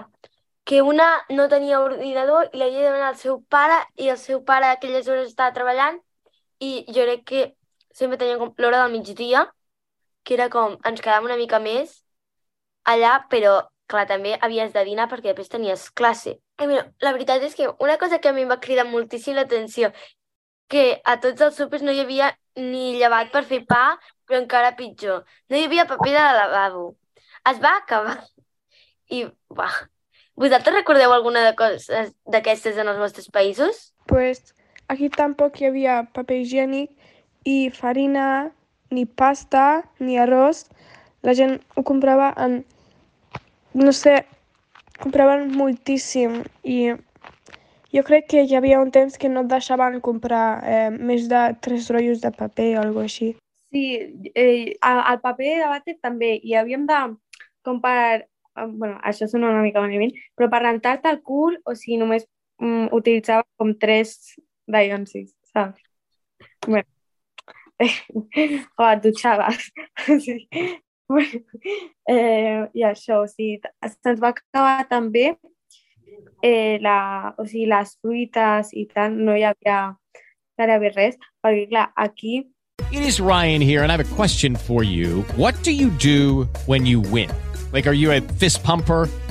que 0.68 0.82
una 0.82 1.08
no 1.30 1.48
tenia 1.48 1.80
ordinador 1.80 2.50
i 2.52 2.60
l'havia 2.60 2.82
de 2.82 2.88
demanar 2.90 3.12
al 3.12 3.16
seu 3.16 3.40
pare 3.48 3.78
i 3.96 4.10
el 4.12 4.18
seu 4.20 4.42
pare 4.44 4.68
aquelles 4.68 5.08
hores 5.08 5.30
estava 5.30 5.54
treballant 5.56 5.96
i 6.60 6.84
jo 6.92 7.06
crec 7.06 7.24
que 7.30 7.44
sempre 7.94 8.18
teníem 8.20 8.42
com 8.42 8.52
l'hora 8.58 8.82
del 8.82 8.92
migdia, 8.92 9.46
que 10.24 10.36
era 10.36 10.50
com, 10.52 10.76
ens 10.84 11.00
quedàvem 11.00 11.30
una 11.30 11.38
mica 11.40 11.58
més 11.62 12.02
allà, 12.84 13.14
però 13.32 13.62
clar, 13.88 14.04
també 14.10 14.36
havies 14.44 14.74
de 14.74 14.84
dinar 14.84 15.08
perquè 15.08 15.32
després 15.32 15.50
tenies 15.50 15.88
classe. 15.90 16.36
I 16.60 16.68
mira, 16.68 16.84
la 17.00 17.14
veritat 17.16 17.42
és 17.46 17.56
que 17.56 17.70
una 17.80 17.96
cosa 17.98 18.18
que 18.20 18.28
a 18.28 18.34
mi 18.36 18.44
em 18.44 18.52
va 18.52 18.60
cridar 18.60 18.84
moltíssim 18.88 19.38
l'atenció, 19.38 19.90
que 20.68 21.00
a 21.04 21.16
tots 21.20 21.44
els 21.44 21.56
súpers 21.56 21.82
no 21.82 21.92
hi 21.92 22.02
havia 22.04 22.32
ni 22.58 22.98
llevat 22.98 23.30
per 23.32 23.44
fer 23.48 23.62
pa, 23.68 23.98
però 24.28 24.40
encara 24.42 24.76
pitjor. 24.76 25.24
No 25.48 25.56
hi 25.56 25.64
havia 25.68 25.86
paper 25.88 26.12
de 26.14 26.24
lavabo. 26.38 26.84
Es 27.48 27.60
va 27.62 27.76
acabar. 27.78 28.18
I, 29.08 29.24
va. 29.56 29.68
Vosaltres 30.38 30.76
recordeu 30.76 31.12
alguna 31.14 31.42
de 31.46 31.54
coses 31.58 32.12
d'aquestes 32.30 32.76
en 32.78 32.92
els 32.92 33.00
vostres 33.00 33.30
països? 33.34 33.88
Pues 34.10 34.54
aquí 34.92 35.08
tampoc 35.08 35.58
hi 35.58 35.70
havia 35.70 36.02
paper 36.14 36.42
higiènic 36.42 36.92
i 37.48 37.70
farina, 37.74 38.50
ni 38.92 39.06
pasta, 39.06 39.82
ni 39.98 40.18
arròs. 40.20 40.66
La 41.26 41.34
gent 41.34 41.58
ho 41.74 41.82
comprava 41.82 42.30
en, 42.44 42.60
no 43.74 43.92
sé, 43.96 44.20
compraven 45.00 45.48
moltíssim 45.56 46.42
i 46.62 46.92
jo 47.94 48.02
crec 48.04 48.26
que 48.30 48.44
hi 48.44 48.56
havia 48.56 48.80
un 48.80 48.90
temps 48.94 49.16
que 49.18 49.28
no 49.32 49.44
et 49.44 49.52
deixaven 49.52 50.00
comprar 50.04 50.46
eh, 50.64 50.88
més 50.90 51.28
de 51.30 51.42
tres 51.64 51.88
rotllos 51.92 52.20
de 52.24 52.32
paper 52.34 52.70
o 52.76 52.82
alguna 52.82 53.08
així. 53.08 53.34
Sí, 53.72 53.84
eh, 54.34 54.76
al 54.80 55.20
paper 55.20 55.54
de 55.60 55.70
vàter 55.70 55.96
també 56.00 56.34
i 56.42 56.56
havíem 56.56 56.86
de 56.88 56.98
comprar, 57.64 58.20
eh, 58.22 58.66
bueno, 58.66 58.98
això 59.04 59.28
sona 59.28 59.50
una 59.52 59.64
mica 59.64 59.82
malament, 59.84 60.14
però 60.36 60.50
per 60.52 60.62
rentar-te 60.64 61.10
el 61.12 61.22
cul, 61.22 61.58
o 61.64 61.74
sigui, 61.76 61.98
només 62.00 62.26
mm, 62.60 62.88
utilitzava 62.96 63.44
com 63.60 63.74
tres 63.76 64.16
dionsis, 64.68 65.32
saps? 65.52 65.82
Bueno, 66.66 66.88
o 67.78 68.88
et 68.88 69.02
dutxaves. 69.04 69.70
sí. 70.24 70.46
Bueno, 71.08 71.40
eh, 72.04 72.68
I 72.76 72.82
això, 72.84 73.22
o 73.24 73.28
sigui, 73.30 73.62
se'ns 73.80 74.18
va 74.20 74.34
acabar 74.34 74.82
també 74.90 75.30
eh, 76.42 76.78
la, 76.82 77.34
o 77.38 77.46
sigui, 77.46 77.66
les 77.70 77.96
fruites 78.02 78.72
i 78.74 78.86
no 79.14 79.34
hi 79.36 79.44
havia 79.48 79.80
res, 80.94 81.18
perquè 81.42 81.68
clar, 81.70 81.90
aquí 81.96 82.46
It 82.90 83.02
is 83.02 83.20
Ryan 83.20 83.60
here, 83.60 83.82
and 83.82 83.92
I 83.92 83.96
have 83.96 84.00
a 84.00 84.14
question 84.14 84.56
for 84.56 84.82
you. 84.82 85.22
What 85.36 85.62
do 85.62 85.72
you 85.72 85.90
do 85.90 86.48
when 86.64 86.86
you 86.86 87.00
win? 87.00 87.28
Like, 87.70 87.86
are 87.86 87.92
you 87.92 88.12
a 88.12 88.22
fist 88.40 88.64
pumper? 88.64 89.10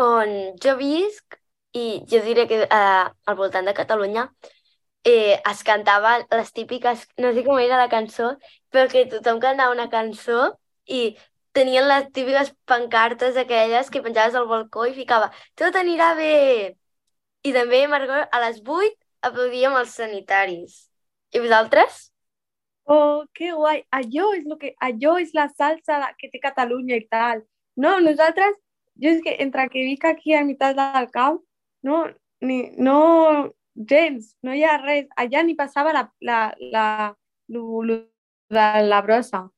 on 0.00 0.32
jo 0.62 0.76
visc, 0.78 1.38
i 1.72 2.02
jo 2.10 2.20
diré 2.24 2.46
que 2.48 2.62
eh, 2.64 3.04
al 3.26 3.36
voltant 3.36 3.66
de 3.66 3.74
Catalunya, 3.74 4.26
eh, 5.04 5.40
es 5.50 5.62
cantava 5.64 6.18
les 6.30 6.52
típiques, 6.52 7.06
no 7.18 7.32
sé 7.32 7.44
com 7.44 7.58
era 7.58 7.78
la 7.80 7.88
cançó, 7.92 8.36
però 8.70 8.88
que 8.92 9.06
tothom 9.10 9.40
cantava 9.40 9.74
una 9.74 9.88
cançó 9.90 10.52
i 10.86 11.16
tenien 11.52 11.88
les 11.88 12.08
típiques 12.12 12.52
pancartes 12.64 13.36
aquelles 13.36 13.90
que 13.90 14.02
penjaves 14.02 14.36
al 14.36 14.48
balcó 14.48 14.86
i 14.86 14.94
ficava 14.96 15.30
tot 15.56 15.76
anirà 15.76 16.14
bé. 16.16 16.76
I 17.42 17.52
també, 17.52 17.86
Margot, 17.90 18.28
a 18.30 18.40
les 18.44 18.60
8 18.62 18.96
aplaudíem 19.28 19.76
els 19.80 19.94
sanitaris. 19.98 20.76
I 21.34 21.40
vosaltres? 21.42 22.12
Oh, 22.84 23.24
que 23.34 23.52
guai! 23.52 23.82
Allò 23.98 24.32
és, 24.36 24.44
lo 24.46 24.58
que, 24.58 24.74
allò 24.80 25.16
és 25.22 25.32
la 25.34 25.48
salsa 25.50 26.00
que 26.18 26.30
té 26.30 26.40
Catalunya 26.42 26.98
i 26.98 27.06
tal. 27.10 27.42
No, 27.76 27.98
nosaltres, 28.04 28.56
jo 29.02 29.12
és 29.16 29.22
que 29.24 29.36
entre 29.44 29.68
que 29.72 29.84
vic 29.88 30.04
aquí 30.08 30.34
a 30.34 30.44
meitat 30.46 30.76
del 30.78 31.10
camp, 31.14 31.40
no, 31.82 32.04
ni, 32.40 32.58
no, 32.78 33.52
gens, 33.74 34.34
no 34.42 34.54
hi 34.54 34.64
ha 34.64 34.78
res. 34.82 35.08
Allà 35.18 35.42
ni 35.46 35.56
passava 35.58 35.94
la, 35.96 36.06
la, 36.20 36.42
la, 36.74 36.86
lo, 37.48 37.82
lo 37.82 37.98
de 38.52 38.66
la 38.86 39.00
brossa. 39.02 39.48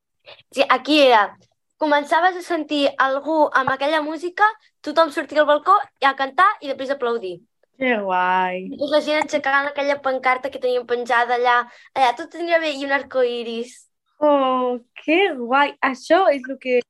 Sí, 0.55 0.65
aquí 0.69 1.01
era, 1.05 1.37
començaves 1.81 2.37
a 2.41 2.45
sentir 2.45 2.87
algú 2.99 3.45
amb 3.53 3.73
aquella 3.75 4.01
música, 4.03 4.47
tothom 4.81 5.11
sortia 5.13 5.43
al 5.43 5.51
balcó 5.51 5.75
i 6.01 6.09
a 6.09 6.15
cantar 6.17 6.49
i 6.63 6.71
després 6.71 6.95
aplaudir. 6.95 7.41
Que 7.79 7.97
guai! 7.99 8.69
I 8.71 8.89
la 8.89 9.01
gent 9.03 9.25
aixecant 9.25 9.67
aquella 9.69 9.99
pancarta 10.03 10.51
que 10.51 10.63
teníem 10.63 10.87
penjada 10.87 11.35
allà, 11.35 11.57
allà 11.99 12.13
tot 12.17 12.37
anirà 12.39 12.61
bé 12.63 12.71
i 12.79 12.87
un 12.87 12.95
arco 12.95 13.25
iris. 13.27 13.75
Oh, 14.23 14.79
que 15.03 15.19
guai! 15.41 15.75
Això 15.83 16.25
és 16.33 16.47
el 16.49 16.61
que... 16.63 16.81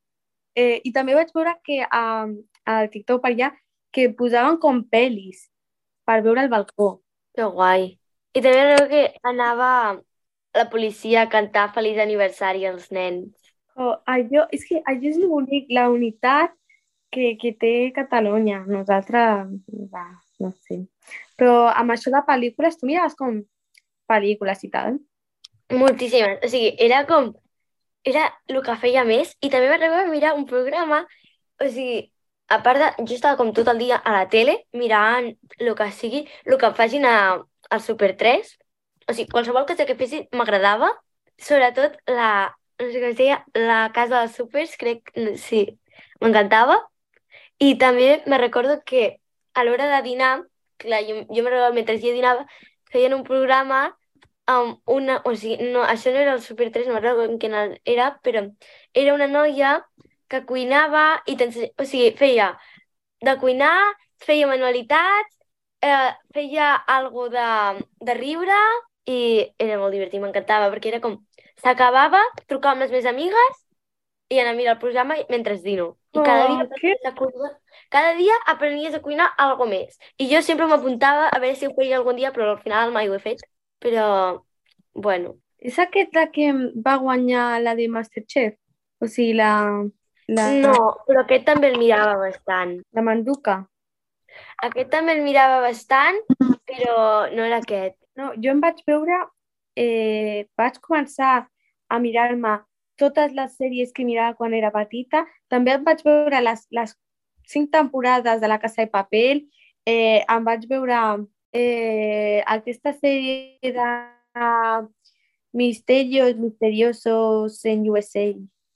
Eh, 0.54 0.80
I 0.86 0.92
també 0.94 1.16
vaig 1.16 1.32
veure 1.34 1.54
que 1.66 1.82
a, 1.84 2.04
al 2.64 2.90
TikTok 2.92 3.22
per 3.22 3.32
allà 3.32 3.50
que 3.94 4.08
posaven 4.18 4.58
com 4.62 4.82
pel·lis 4.90 5.48
per 6.06 6.20
veure 6.22 6.44
el 6.44 6.50
balcó. 6.52 6.98
Que 7.34 7.46
guai. 7.50 7.94
I 8.34 8.42
també 8.42 8.62
recordo 8.62 8.90
que 8.90 9.30
anava 9.30 9.70
la 10.54 10.68
policia 10.70 11.24
a 11.24 11.30
cantar 11.30 11.68
feliç 11.74 11.98
aniversari 12.02 12.66
als 12.66 12.90
nens. 12.94 13.32
Oh, 13.74 13.96
allò, 14.06 14.46
és 14.54 14.66
que 14.68 14.80
allò 14.86 15.10
és 15.10 15.18
el 15.18 15.26
bonic, 15.30 15.70
la 15.74 15.88
unitat 15.90 16.54
que, 17.14 17.34
que 17.40 17.54
té 17.58 17.74
Catalunya. 17.94 18.62
Nosaltres, 18.70 19.50
va, 19.90 20.04
no 20.42 20.52
sé. 20.66 20.84
Però 21.38 21.64
amb 21.70 21.94
això 21.94 22.12
de 22.14 22.22
pel·lícules, 22.26 22.78
tu 22.78 22.90
miraves 22.90 23.18
com 23.18 23.40
pel·lícules 24.10 24.62
i 24.66 24.70
tal? 24.70 25.00
Moltíssimes. 25.74 26.38
O 26.44 26.50
sigui, 26.50 26.74
era 26.78 27.02
com... 27.08 27.32
Era 28.04 28.26
el 28.52 28.60
que 28.64 28.76
feia 28.80 29.04
més 29.08 29.32
i 29.40 29.50
també 29.52 29.70
me 29.70 29.78
recordo 29.78 30.10
mirar 30.12 30.34
un 30.36 30.44
programa, 30.46 31.04
o 31.60 31.68
sigui, 31.68 32.02
a 32.48 32.60
part 32.62 32.80
de... 32.80 33.06
Jo 33.08 33.16
estava 33.16 33.38
com 33.40 33.52
tot 33.56 33.68
el 33.72 33.80
dia 33.80 33.96
a 33.96 34.12
la 34.12 34.26
tele 34.28 34.58
mirant 34.76 35.30
el 35.58 35.72
que 35.78 35.88
sigui, 35.92 36.24
el 36.44 36.58
que 36.60 36.72
facin 36.76 37.06
a, 37.08 37.16
al 37.70 37.80
Super 37.80 38.14
3. 38.20 38.52
O 39.08 39.14
sigui, 39.14 39.30
qualsevol 39.32 39.66
cosa 39.68 39.86
que 39.88 39.96
fessin 39.96 40.28
m'agradava. 40.32 40.92
Sobretot 41.40 41.96
la... 42.10 42.28
No 42.82 42.90
sé 42.90 42.98
com 42.98 43.12
es 43.12 43.18
deia, 43.18 43.38
la 43.54 43.80
Casa 43.94 44.18
dels 44.20 44.36
Supers, 44.36 44.74
crec... 44.80 45.12
Sí, 45.40 45.64
m'encantava. 46.20 46.80
I 47.62 47.76
també 47.78 48.08
me 48.26 48.38
recordo 48.42 48.80
que 48.84 49.20
a 49.54 49.62
l'hora 49.64 49.86
de 49.92 50.00
dinar, 50.02 50.32
clar, 50.82 51.04
jo, 51.06 51.20
jo 51.30 51.44
me 51.44 51.52
recordo 51.52 51.76
mentre 51.76 52.00
jo 52.02 52.10
dinava, 52.12 52.48
feien 52.90 53.14
un 53.14 53.22
programa 53.24 53.86
amb 54.46 54.80
una... 54.90 55.20
O 55.24 55.34
sigui, 55.36 55.70
no, 55.72 55.82
això 55.84 56.12
no 56.12 56.20
era 56.22 56.34
el 56.36 56.42
Super 56.42 56.70
3, 56.72 56.86
no 56.88 57.00
recordo 57.00 57.24
en 57.32 57.38
quin 57.38 57.54
era, 57.84 58.08
però 58.22 58.44
era 58.92 59.14
una 59.14 59.26
noia 59.28 59.76
que 60.28 60.44
cuinava 60.48 61.04
i 61.26 61.36
o 61.44 61.84
sigui, 61.84 62.10
feia 62.18 62.50
de 63.24 63.36
cuinar, 63.40 63.76
feia 64.26 64.46
manualitats, 64.50 65.38
eh, 65.82 66.12
feia 66.34 66.74
algo 66.98 67.28
de, 67.30 67.46
de 68.00 68.14
riure 68.18 68.58
i 69.06 69.18
era 69.58 69.78
molt 69.80 69.92
divertit, 69.96 70.20
m'encantava, 70.22 70.70
perquè 70.74 70.92
era 70.94 71.00
com... 71.04 71.18
S'acabava, 71.64 72.20
trucava 72.50 72.74
amb 72.74 72.82
les 72.84 72.90
meves 72.92 73.06
amigues 73.10 73.60
i 74.34 74.38
anar 74.40 74.52
a 74.54 74.56
mirar 74.58 74.74
el 74.74 74.80
programa 74.82 75.16
mentre 75.30 75.56
dino. 75.62 75.86
I 76.12 76.22
cada 76.22 76.46
dia, 76.48 76.64
Oh, 76.64 76.68
que- 76.80 76.96
a 77.08 77.14
cuinar, 77.14 77.52
cada 77.90 78.14
dia 78.20 78.34
aprenies 78.54 78.94
a 78.94 79.02
cuinar 79.02 79.28
algo 79.38 79.66
més. 79.66 79.98
I 80.18 80.28
jo 80.32 80.42
sempre 80.42 80.66
m'apuntava 80.66 81.28
a 81.28 81.38
veure 81.40 81.56
si 81.56 81.66
ho 81.68 81.74
feia 81.78 81.98
algun 81.98 82.16
dia, 82.16 82.32
però 82.32 82.50
al 82.54 82.62
final 82.66 82.92
mai 82.92 83.08
ho 83.08 83.14
he 83.14 83.22
fet. 83.28 83.42
Però, 83.84 84.08
bueno, 84.94 85.34
És 85.64 85.78
aquesta 85.80 86.26
que 86.28 86.50
va 86.84 86.98
guanyar 87.00 87.44
la 87.64 87.72
de 87.74 87.86
Masterchef? 87.88 88.56
O 89.00 89.08
sigui, 89.08 89.32
la... 89.38 89.52
la 90.28 90.48
no, 90.60 90.74
però 91.06 91.22
aquest 91.22 91.46
també 91.48 91.70
el 91.72 91.78
mirava 91.80 92.18
bastant. 92.20 92.74
La 92.92 93.04
manduca. 93.06 93.62
Aquest 94.66 94.90
també 94.92 95.14
el 95.16 95.22
mirava 95.24 95.62
bastant, 95.64 96.20
però 96.68 96.98
no 97.32 97.46
era 97.48 97.62
aquest. 97.62 97.96
No, 98.20 98.34
jo 98.36 98.52
em 98.52 98.60
vaig 98.64 98.84
veure... 98.90 99.24
Eh, 99.74 100.44
vaig 100.54 100.76
començar 100.84 101.32
a 101.90 101.96
mirar-me 101.98 102.52
totes 103.00 103.32
les 103.34 103.56
sèries 103.58 103.90
que 103.96 104.04
mirava 104.06 104.36
quan 104.38 104.52
era 104.54 104.70
petita. 104.70 105.24
També 105.50 105.72
em 105.74 105.88
vaig 105.88 106.04
veure 106.04 106.44
les, 106.44 106.68
les 106.76 106.92
cinc 107.50 107.72
temporades 107.72 108.44
de 108.44 108.52
La 108.52 108.60
Casa 108.62 108.84
de 108.84 108.92
Papel. 108.92 109.46
Eh, 109.88 110.20
em 110.20 110.44
vaig 110.44 110.68
veure 110.70 111.00
eh, 111.54 112.42
aquesta 112.46 112.92
sèrie 112.98 113.56
de 113.62 113.88
Misterios 115.54 116.36
Misteriosos 116.36 117.64
en 117.64 117.88
USA 117.88 118.26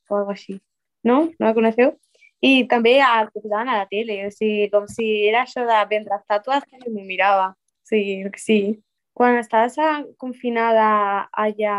o 0.09 0.17
algo 0.17 0.31
així. 0.31 0.61
No? 1.03 1.27
No 1.39 1.49
la 1.51 1.55
coneixeu? 1.57 1.97
I 2.41 2.69
també 2.71 3.01
el 3.03 3.33
que 3.33 3.43
posaven 3.43 3.69
a 3.73 3.81
la 3.81 3.89
tele, 3.91 4.21
o 4.29 4.31
sigui, 4.31 4.69
com 4.71 4.87
si 4.87 5.09
era 5.27 5.43
això 5.43 5.65
de 5.67 5.79
vendre 5.91 6.15
estàtues 6.21 6.63
que 6.71 6.79
m'ho 6.87 7.03
mirava. 7.03 7.49
O 7.59 7.91
sigui, 7.91 8.23
que 8.31 8.39
sí. 8.39 8.59
Quan 9.19 9.43
confinada 10.17 11.27
allà 11.35 11.79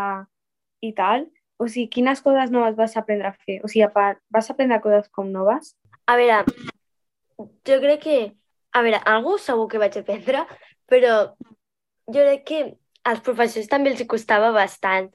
i 0.83 0.91
tal, 0.93 1.29
o 1.57 1.67
sigui, 1.67 1.87
quines 1.87 2.19
coses 2.21 2.51
noves 2.51 2.75
vas 2.75 2.97
aprendre 2.97 3.31
a 3.31 3.37
fer? 3.45 3.61
O 3.63 3.71
sigui, 3.71 3.85
a 3.87 3.91
part, 3.93 4.19
vas 4.29 4.51
aprendre 4.51 4.81
coses 4.83 5.07
com 5.15 5.31
noves? 5.31 5.75
A 6.05 6.17
veure, 6.19 6.43
jo 7.39 7.79
crec 7.79 8.03
que... 8.03 8.19
A 8.69 8.83
veure, 8.85 8.99
algú 9.09 9.39
segur 9.41 9.65
que 9.65 9.79
vaig 9.81 9.95
aprendre, 9.97 10.43
però 10.89 11.15
jo 12.09 12.23
crec 12.25 12.45
que 12.49 12.61
als 13.09 13.21
professors 13.25 13.69
també 13.71 13.93
els 13.93 14.03
costava 14.09 14.51
bastant 14.55 15.09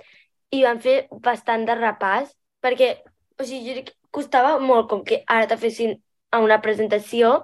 i 0.55 0.63
van 0.65 0.81
fer 0.81 0.97
bastant 1.25 1.67
de 1.69 1.77
repàs 1.79 2.33
perquè, 2.65 2.95
o 3.39 3.45
sigui, 3.45 3.67
jo 3.67 3.77
crec 3.77 3.91
que 3.91 3.99
costava 4.15 4.59
molt 4.63 4.89
com 4.91 5.03
que 5.05 5.23
ara 5.27 5.49
te 5.51 5.59
fessin 5.61 5.97
a 6.31 6.41
una 6.43 6.61
presentació 6.63 7.35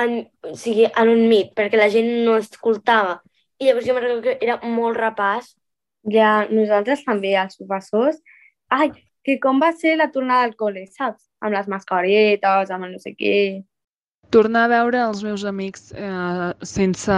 en, 0.00 0.30
o 0.46 0.54
sigui, 0.56 0.86
en 0.88 1.12
un 1.12 1.26
mit, 1.28 1.52
perquè 1.56 1.80
la 1.80 1.90
gent 1.92 2.08
no 2.24 2.36
escoltava. 2.40 3.18
I 3.60 3.68
llavors 3.68 3.88
jo 3.88 3.96
recordo 3.98 4.22
que 4.24 4.36
era 4.40 4.58
molt 4.64 4.96
repàs. 4.96 5.54
Ja, 6.14 6.46
nosaltres 6.48 7.02
també, 7.04 7.34
els 7.36 7.58
professors. 7.60 8.20
Ai, 8.72 8.92
que 9.26 9.36
com 9.42 9.60
va 9.60 9.72
ser 9.76 9.96
la 10.00 10.08
tornada 10.14 10.46
al 10.48 10.54
col·le, 10.56 10.86
saps? 10.88 11.26
Amb 11.44 11.56
les 11.56 11.68
mascaretes, 11.68 12.72
amb 12.72 12.88
no 12.88 13.00
sé 13.02 13.12
què. 13.18 13.34
Tornar 14.30 14.66
a 14.66 14.70
veure 14.70 15.00
els 15.02 15.24
meus 15.26 15.44
amics 15.48 15.90
eh, 15.98 16.50
sense 16.62 17.16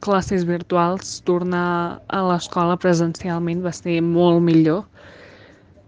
classes 0.00 0.46
virtuals, 0.48 1.20
tornar 1.28 2.00
a 2.08 2.22
l'escola 2.26 2.78
presencialment 2.80 3.60
va 3.62 3.72
ser 3.76 4.00
molt 4.02 4.42
millor 4.42 4.86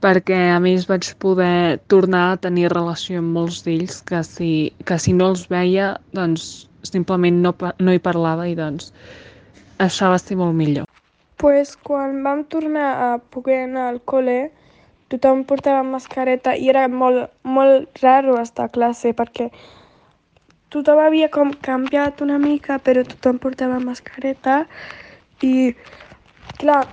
perquè 0.03 0.38
a 0.51 0.59
més 0.62 0.88
vaig 0.90 1.07
poder 1.22 1.79
tornar 1.92 2.22
a 2.33 2.38
tenir 2.44 2.72
relació 2.72 3.20
amb 3.22 3.37
molts 3.38 3.62
d'ells 3.66 4.01
que 4.09 4.22
si, 4.27 4.51
que 4.85 4.98
si 4.98 5.14
no 5.14 5.31
els 5.33 5.46
veia 5.51 5.92
doncs 6.16 6.66
simplement 6.87 7.38
no, 7.44 7.55
no 7.79 7.94
hi 7.94 8.03
parlava 8.03 8.48
i 8.51 8.57
doncs 8.59 8.90
això 9.83 10.11
va 10.11 10.18
ser 10.18 10.37
molt 10.40 10.59
millor. 10.59 10.88
pues 11.38 11.77
quan 11.87 12.22
vam 12.22 12.44
tornar 12.44 12.88
a 13.05 13.07
poder 13.35 13.64
anar 13.66 13.88
al 13.90 14.01
col·le, 14.07 14.51
tothom 15.11 15.42
portava 15.46 15.83
mascareta 15.87 16.55
i 16.55 16.68
era 16.70 16.87
molt, 16.88 17.31
molt 17.42 18.03
raro 18.03 18.37
estar 18.42 18.68
a 18.68 18.75
classe 18.75 19.14
perquè 19.14 19.48
tothom 20.72 21.00
havia 21.02 21.28
com 21.32 21.52
canviat 21.64 22.22
una 22.24 22.38
mica, 22.40 22.78
però 22.80 23.04
tothom 23.04 23.38
portava 23.42 23.78
mascareta 23.82 24.62
i, 25.44 25.74
clar, 26.61 26.87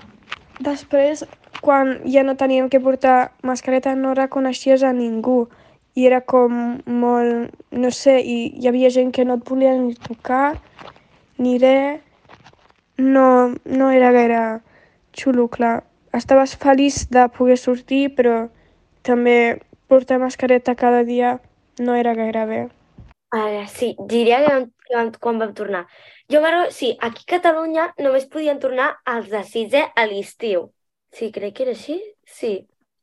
després, 0.60 1.24
quan 1.64 1.98
ja 2.08 2.24
no 2.24 2.36
teníem 2.40 2.70
que 2.70 2.80
portar 2.84 3.32
mascareta, 3.44 3.96
no 3.96 4.16
reconeixies 4.18 4.84
a 4.84 4.94
ningú 4.96 5.48
i 5.96 6.06
era 6.08 6.22
com 6.22 6.80
molt, 6.86 7.56
no 7.72 7.92
sé, 7.92 8.20
i 8.22 8.38
hi 8.60 8.70
havia 8.70 8.92
gent 8.94 9.12
que 9.16 9.26
no 9.26 9.40
et 9.40 9.48
volia 9.50 9.76
ni 9.78 9.96
tocar 9.96 10.60
ni 11.40 11.58
res. 11.60 12.02
No, 13.00 13.56
no 13.64 13.92
era 13.96 14.12
gaire 14.12 14.40
xulo, 15.16 15.48
clar. 15.48 15.86
Estaves 16.14 16.58
feliç 16.60 17.06
de 17.16 17.28
poder 17.32 17.56
sortir, 17.58 18.10
però 18.18 18.50
també 19.08 19.62
portar 19.88 20.20
mascareta 20.20 20.76
cada 20.76 21.06
dia 21.08 21.38
no 21.80 21.96
era 21.96 22.14
gaire 22.18 22.46
bé. 22.50 22.62
Ara, 23.38 23.68
sí, 23.68 23.96
diria 24.12 24.40
que, 24.44 24.54
vam, 24.54 24.64
que 24.88 24.96
vam, 24.96 25.10
quan 25.24 25.40
vam 25.42 25.52
tornar. 25.60 25.84
Jo 26.34 26.42
me'n 26.42 26.72
sí, 26.74 26.90
aquí 27.08 27.26
a 27.28 27.32
Catalunya 27.36 27.86
només 28.06 28.26
podien 28.36 28.62
tornar 28.64 28.88
els 29.14 29.30
de 29.34 29.44
sisè 29.52 29.84
a 29.96 30.06
l'estiu. 30.10 30.66
Sí, 31.14 31.30
crec 31.36 31.56
que 31.58 31.66
era 31.68 31.76
així, 31.78 32.00
sí. 32.40 32.54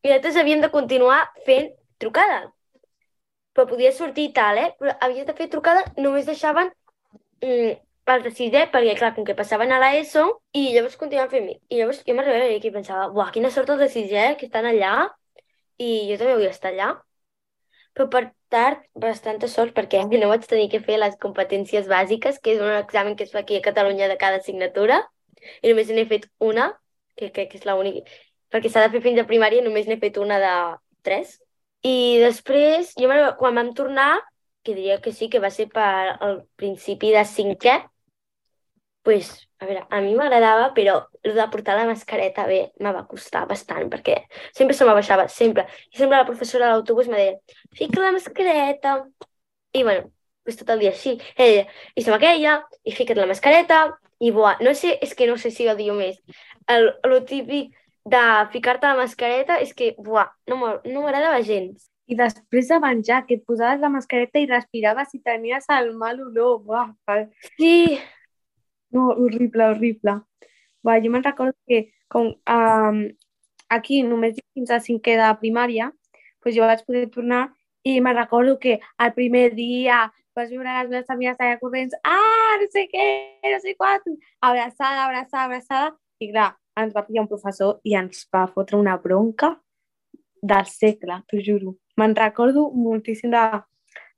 I 0.03 0.11
nosaltres 0.11 0.41
havíem 0.43 0.63
de 0.65 0.73
continuar 0.75 1.21
fent 1.47 1.71
trucada. 2.03 2.41
Però 3.55 3.67
podia 3.71 3.93
sortir 3.97 4.27
i 4.29 4.33
tal, 4.37 4.59
eh? 4.63 4.69
Però 4.81 4.93
havies 5.07 5.27
de 5.29 5.35
fer 5.39 5.47
trucada, 5.53 5.85
només 6.05 6.27
deixaven 6.29 6.71
mm, 7.45 7.73
els 8.15 8.25
de 8.27 8.33
sisè, 8.41 8.65
perquè 8.75 8.97
clar, 9.01 9.13
com 9.17 9.27
que 9.29 9.37
passaven 9.39 9.73
a 9.75 9.81
l'ESO, 9.83 10.27
i 10.61 10.67
llavors 10.75 10.99
continuaven 11.01 11.33
fent 11.37 11.47
mit. 11.51 11.61
I 11.73 11.81
llavors 11.81 12.03
jo 12.09 12.17
m'arribava 12.19 12.51
i 12.59 12.75
pensava, 12.79 13.09
buah, 13.17 13.33
quina 13.37 13.53
sort 13.55 13.73
els 13.75 13.83
de 13.87 13.91
sisè 13.97 14.27
que 14.41 14.49
estan 14.51 14.69
allà, 14.73 14.95
i 15.89 15.91
jo 16.11 16.19
també 16.21 16.37
vull 16.41 16.51
estar 16.51 16.73
allà. 16.75 16.91
Però 17.97 18.09
per 18.13 18.23
tard, 18.53 18.83
bastanta 18.95 19.49
sort, 19.49 19.75
perquè 19.77 20.03
no 20.07 20.29
vaig 20.31 20.47
tenir 20.47 20.69
que 20.73 20.81
fer 20.81 20.99
les 20.99 21.17
competències 21.23 21.89
bàsiques, 21.89 22.39
que 22.41 22.55
és 22.55 22.61
un 22.61 22.73
examen 22.77 23.17
que 23.17 23.25
es 23.25 23.33
fa 23.33 23.41
aquí 23.41 23.57
a 23.57 23.65
Catalunya 23.65 24.09
de 24.09 24.17
cada 24.17 24.41
assignatura, 24.43 25.03
i 25.63 25.71
només 25.71 25.91
n'he 25.91 26.07
fet 26.07 26.29
una, 26.39 26.71
que 27.17 27.31
crec 27.33 27.53
que 27.53 27.59
és 27.59 27.67
l'única, 27.67 28.05
perquè 28.53 28.71
s'ha 28.71 28.87
de 28.87 28.93
fer 28.95 29.03
fins 29.05 29.21
a 29.21 29.27
primària, 29.29 29.65
només 29.65 29.87
n'he 29.87 29.99
fet 30.01 30.19
una 30.19 30.39
de 30.43 30.55
tres. 31.03 31.39
I 31.87 32.19
després, 32.23 32.95
jo 32.99 33.11
quan 33.39 33.55
vam 33.55 33.75
tornar, 33.75 34.21
que 34.63 34.75
diria 34.75 35.01
que 35.01 35.13
sí, 35.13 35.29
que 35.31 35.39
va 35.39 35.51
ser 35.51 35.69
per 35.71 36.17
al 36.19 36.41
principi 36.57 37.13
de 37.15 37.23
cinquè, 37.25 37.77
pues, 39.07 39.46
a 39.61 39.67
veure, 39.69 39.87
a 39.91 40.01
mi 40.05 40.15
m'agradava, 40.19 40.71
però 40.77 40.97
el 41.25 41.35
de 41.37 41.47
portar 41.53 41.77
la 41.79 41.87
mascareta 41.89 42.47
bé 42.49 42.61
me 42.85 42.93
va 42.93 43.07
costar 43.09 43.47
bastant, 43.49 43.89
perquè 43.93 44.17
sempre 44.55 44.77
se 44.77 44.85
m'abaixava, 44.89 45.29
sempre. 45.33 45.67
I 45.93 45.97
sempre 46.03 46.19
la 46.19 46.27
professora 46.29 46.69
a 46.69 46.75
l'autobús 46.75 47.09
me 47.09 47.17
deia, 47.23 47.39
fica 47.79 48.01
la 48.05 48.13
mascareta. 48.13 48.99
I 49.73 49.83
bueno, 49.83 50.11
pues 50.45 50.57
tot 50.57 50.71
el 50.71 50.81
dia 50.81 50.91
així. 50.93 51.17
Ella, 51.37 51.67
i 51.95 52.03
se 52.05 52.11
m'aqueia, 52.13 52.59
i 52.85 52.93
fica't 52.97 53.19
la 53.21 53.27
mascareta, 53.31 53.81
i 54.21 54.31
buah, 54.33 54.59
no 54.65 54.73
sé, 54.75 54.97
és 55.03 55.15
que 55.15 55.27
no 55.29 55.37
sé 55.39 55.51
si 55.53 55.67
odio 55.69 55.95
més. 55.95 56.21
El, 56.73 56.89
el 57.05 57.19
típic 57.29 57.75
de 58.07 58.23
ficar-te 58.53 58.87
la 58.89 58.97
mascareta 59.03 59.59
és 59.63 59.75
que, 59.75 59.95
buah, 59.99 60.29
no 60.49 60.57
m'ha- 60.61 60.81
no 60.87 61.03
m'agradava 61.05 61.43
gens. 61.45 61.91
I 62.07 62.15
després 62.15 62.69
de 62.71 62.79
menjar, 62.81 63.25
que 63.27 63.35
et 63.41 63.45
posaves 63.47 63.81
la 63.83 63.89
mascareta 63.91 64.39
i 64.39 64.47
respiraves 64.47 65.15
i 65.17 65.21
tenies 65.27 65.67
el 65.75 65.93
mal 65.99 66.21
olor. 66.23 66.61
Buah, 66.63 66.93
Sí, 67.59 67.99
no, 68.93 69.11
horrible, 69.13 69.71
horrible. 69.71 70.21
Buah, 70.83 71.01
jo 71.03 71.11
me'n 71.11 71.25
recordo 71.25 71.57
que 71.67 71.91
com 72.09 72.31
um, 72.31 73.01
aquí 73.69 74.03
només 74.07 74.39
fins 74.55 74.71
a 74.71 74.81
cinquè 74.83 75.17
de 75.19 75.31
primària, 75.41 75.91
pues 76.43 76.55
jo 76.55 76.67
vaig 76.67 76.85
poder 76.87 77.09
tornar 77.11 77.49
i 77.87 78.01
me'n 78.01 78.17
recordo 78.19 78.59
que 78.59 78.79
el 79.03 79.13
primer 79.15 79.51
dia 79.55 80.07
vas 80.37 80.51
veure 80.51 80.69
les 80.69 80.91
meves 80.91 81.11
amigues 81.11 81.39
allà 81.41 81.59
corrents, 81.59 81.95
ah, 82.05 82.57
no 82.61 82.67
sé 82.73 82.85
què, 82.93 83.07
no 83.53 83.61
sé 83.63 83.75
quant, 83.79 84.05
abraçada, 84.45 85.07
abraçada, 85.07 85.45
abraçada, 85.47 85.93
i 86.21 86.29
clar, 86.33 86.51
ens 86.77 86.93
va 86.95 87.05
pillar 87.07 87.25
un 87.25 87.31
professor 87.31 87.79
i 87.89 87.97
ens 87.97 88.27
va 88.35 88.45
fotre 88.53 88.77
una 88.77 88.99
bronca 89.01 89.55
del 90.43 90.69
segle, 90.69 91.23
t'ho 91.31 91.41
juro. 91.47 91.77
Me'n 91.97 92.15
recordo 92.19 92.69
moltíssim 92.75 93.33
de, 93.33 93.45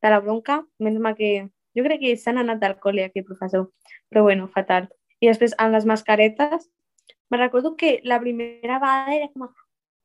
de 0.03 0.11
la 0.11 0.19
bronca, 0.25 0.59
menys 0.83 1.01
mal 1.05 1.15
que 1.19 1.31
jo 1.77 1.85
crec 1.87 2.01
que 2.03 2.17
s'han 2.17 2.41
anat 2.43 2.61
del 2.63 2.77
col·le 2.83 3.07
aquell 3.07 3.27
professor, 3.27 3.69
però 4.09 4.25
bueno, 4.27 4.49
fatal. 4.55 4.89
I 5.21 5.31
després 5.31 5.55
amb 5.59 5.75
les 5.75 5.87
mascaretes, 5.89 6.69
me 7.31 7.39
recordo 7.39 7.77
que 7.77 8.01
la 8.05 8.21
primera 8.21 8.79
vegada 8.79 9.15
era 9.15 9.29
com, 9.33 9.49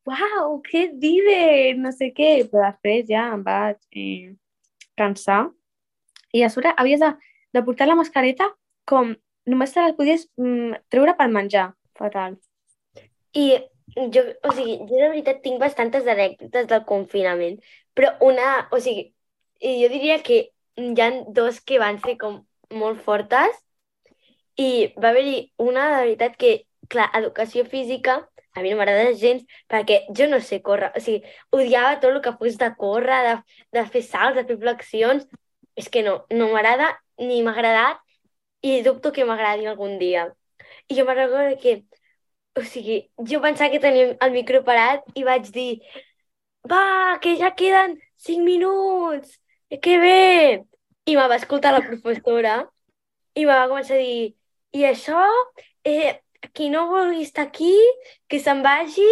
uau, 0.10 0.56
què 0.68 0.88
dive, 1.00 1.76
no 1.80 1.92
sé 1.96 2.12
què, 2.16 2.32
però 2.52 2.68
després 2.68 3.08
ja 3.10 3.30
em 3.34 3.44
vaig 3.46 3.80
eh, 3.96 4.34
cansar. 5.00 5.46
I 6.34 6.44
a 6.44 6.50
sobre 6.50 6.74
havies 6.78 7.00
de, 7.04 7.14
de 7.54 7.64
portar 7.64 7.88
la 7.88 8.00
mascareta 8.00 8.50
com 8.90 9.14
només 9.50 9.74
te 9.74 9.84
la 9.84 9.96
podies 9.98 10.28
mm, 10.40 10.84
treure 10.92 11.16
per 11.20 11.30
menjar, 11.32 11.70
fatal. 12.00 12.38
I 13.38 13.46
jo, 14.14 14.24
o 14.44 14.54
sigui, 14.56 14.78
jo 14.90 15.00
de 15.00 15.10
veritat 15.10 15.42
tinc 15.44 15.62
bastantes 15.62 16.08
anècdotes 16.10 16.68
del 16.70 16.84
confinament, 16.90 17.60
però 17.94 18.14
una, 18.26 18.68
o 18.72 18.80
sigui, 18.84 19.12
jo 19.62 19.90
diria 19.92 20.20
que 20.26 20.53
hi 20.78 21.02
ha 21.02 21.10
dos 21.40 21.62
que 21.62 21.80
van 21.80 22.00
ser 22.04 22.18
com 22.18 22.42
molt 22.84 23.02
fortes 23.06 23.58
i 24.58 24.70
va 25.04 25.10
haver-hi 25.10 25.38
una 25.58 25.88
de 25.92 25.98
veritat 26.04 26.38
que, 26.38 26.54
clar, 26.90 27.10
educació 27.20 27.66
física 27.66 28.20
a 28.54 28.62
mi 28.62 28.70
no 28.70 28.78
m'agrada 28.78 29.14
gens 29.18 29.46
perquè 29.70 30.04
jo 30.18 30.28
no 30.30 30.40
sé 30.40 30.62
córrer, 30.62 30.92
o 30.96 31.02
sigui, 31.02 31.24
odiava 31.52 31.98
tot 32.02 32.12
el 32.14 32.22
que 32.22 32.36
fos 32.38 32.58
de 32.62 32.70
córrer, 32.78 33.22
de, 33.28 33.36
de 33.80 33.86
fer 33.96 34.04
salts, 34.06 34.38
de 34.38 34.46
fer 34.46 34.60
flexions, 34.62 35.26
és 35.76 35.90
que 35.90 36.04
no, 36.06 36.20
no 36.30 36.52
m'agrada 36.52 36.92
ni 37.18 37.42
m'ha 37.42 37.56
agradat 37.56 38.02
i 38.62 38.82
dubto 38.86 39.12
que 39.12 39.26
m'agradi 39.26 39.66
algun 39.68 39.98
dia. 40.00 40.28
I 40.88 40.98
jo 41.00 41.06
recordo 41.10 41.58
que 41.62 41.84
o 42.56 42.62
sigui, 42.62 43.00
jo 43.30 43.42
pensava 43.42 43.72
que 43.74 43.82
teníem 43.82 44.14
el 44.22 44.32
micro 44.32 44.62
parat 44.64 45.06
i 45.18 45.24
vaig 45.26 45.50
dir 45.56 45.82
va, 46.70 47.18
que 47.22 47.36
ja 47.40 47.54
queden 47.58 47.98
cinc 48.18 48.44
minuts, 48.46 49.40
que 49.82 49.98
bé! 50.00 50.64
I 51.06 51.16
me 51.18 51.28
va 51.28 51.36
escoltar 51.36 51.74
la 51.74 51.84
professora 51.84 52.62
i 53.36 53.46
me 53.46 53.52
va 53.52 53.68
començar 53.68 53.98
a 53.98 54.02
dir 54.02 54.34
i 54.74 54.86
això, 54.88 55.22
eh, 55.86 56.20
qui 56.54 56.70
no 56.70 56.88
vulgui 56.90 57.22
estar 57.22 57.46
aquí, 57.48 57.74
que 58.28 58.40
se'n 58.40 58.64
vagi, 58.66 59.08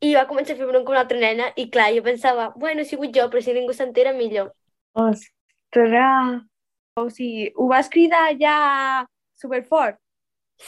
i 0.00 0.14
va 0.14 0.26
començar 0.28 0.54
a 0.54 0.60
fer 0.60 0.68
bronca 0.68 0.94
una 0.94 1.02
altra 1.02 1.18
nena, 1.20 1.50
i 1.56 1.66
clar, 1.72 1.90
jo 1.96 2.04
pensava, 2.06 2.50
bueno, 2.56 2.82
he 2.82 2.88
sigut 2.88 3.12
jo, 3.16 3.26
però 3.32 3.42
si 3.42 3.54
ningú 3.56 3.74
s'entera, 3.76 4.14
millor. 4.16 4.52
Ostres! 4.94 6.44
O 6.98 7.08
sigui, 7.10 7.50
ho 7.56 7.66
vas 7.70 7.90
cridar 7.90 8.30
ja 8.40 8.54
superfort? 9.40 9.98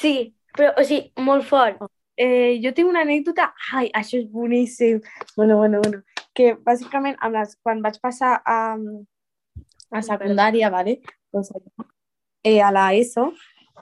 Sí, 0.02 0.32
però, 0.56 0.72
o 0.78 0.84
sigui, 0.84 1.12
molt 1.22 1.46
fort. 1.48 1.80
Eh, 2.16 2.58
jo 2.62 2.74
tinc 2.76 2.90
una 2.90 3.02
anècdota, 3.06 3.52
ai, 3.72 3.88
això 3.94 4.18
és 4.20 4.28
boníssim. 4.30 5.00
Bueno, 5.36 5.56
bueno, 5.56 5.80
bueno. 5.84 6.02
Que 6.36 6.52
bàsicament 6.66 7.16
amb 7.20 7.36
les, 7.38 7.56
quan 7.64 7.82
vaig 7.84 7.98
passar 8.02 8.38
a, 8.44 8.58
a 9.92 10.02
secundària, 10.02 10.70
vale? 10.72 11.00
doncs, 11.32 11.50
eh, 12.44 12.60
a 12.60 12.70
la 12.70 12.92
ESO, 12.94 13.32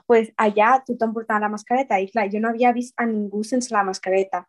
pues 0.07 0.31
allà 0.37 0.79
tothom 0.85 1.13
portava 1.13 1.45
la 1.45 1.51
mascareta 1.51 1.99
i 1.99 2.07
clar, 2.11 2.29
jo 2.31 2.39
no 2.39 2.51
havia 2.51 2.71
vist 2.75 2.93
a 2.97 3.05
ningú 3.05 3.43
sense 3.43 3.73
la 3.73 3.83
mascareta. 3.83 4.45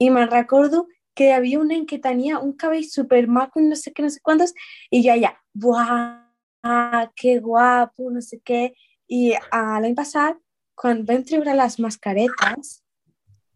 I 0.00 0.10
me'n 0.10 0.30
recordo 0.30 0.86
que 1.16 1.30
hi 1.30 1.34
havia 1.36 1.60
un 1.60 1.68
nen 1.72 1.86
que 1.88 1.98
tenia 1.98 2.38
un 2.38 2.52
cabell 2.60 2.84
super 2.84 3.22
maco 3.26 3.60
i 3.60 3.68
no 3.68 3.76
sé 3.76 3.92
què, 3.92 4.04
no 4.04 4.12
sé 4.12 4.20
quantos, 4.22 4.52
i 4.92 5.02
jo 5.04 5.14
allà, 5.14 5.32
buah, 5.54 7.06
que 7.16 7.38
guapo, 7.40 8.10
no 8.10 8.20
sé 8.20 8.40
què. 8.44 8.68
I 9.08 9.22
uh, 9.38 9.78
l'any 9.80 9.94
passat, 9.96 10.36
quan 10.76 11.04
vam 11.08 11.22
treure 11.24 11.54
les 11.56 11.78
mascaretes, 11.80 12.80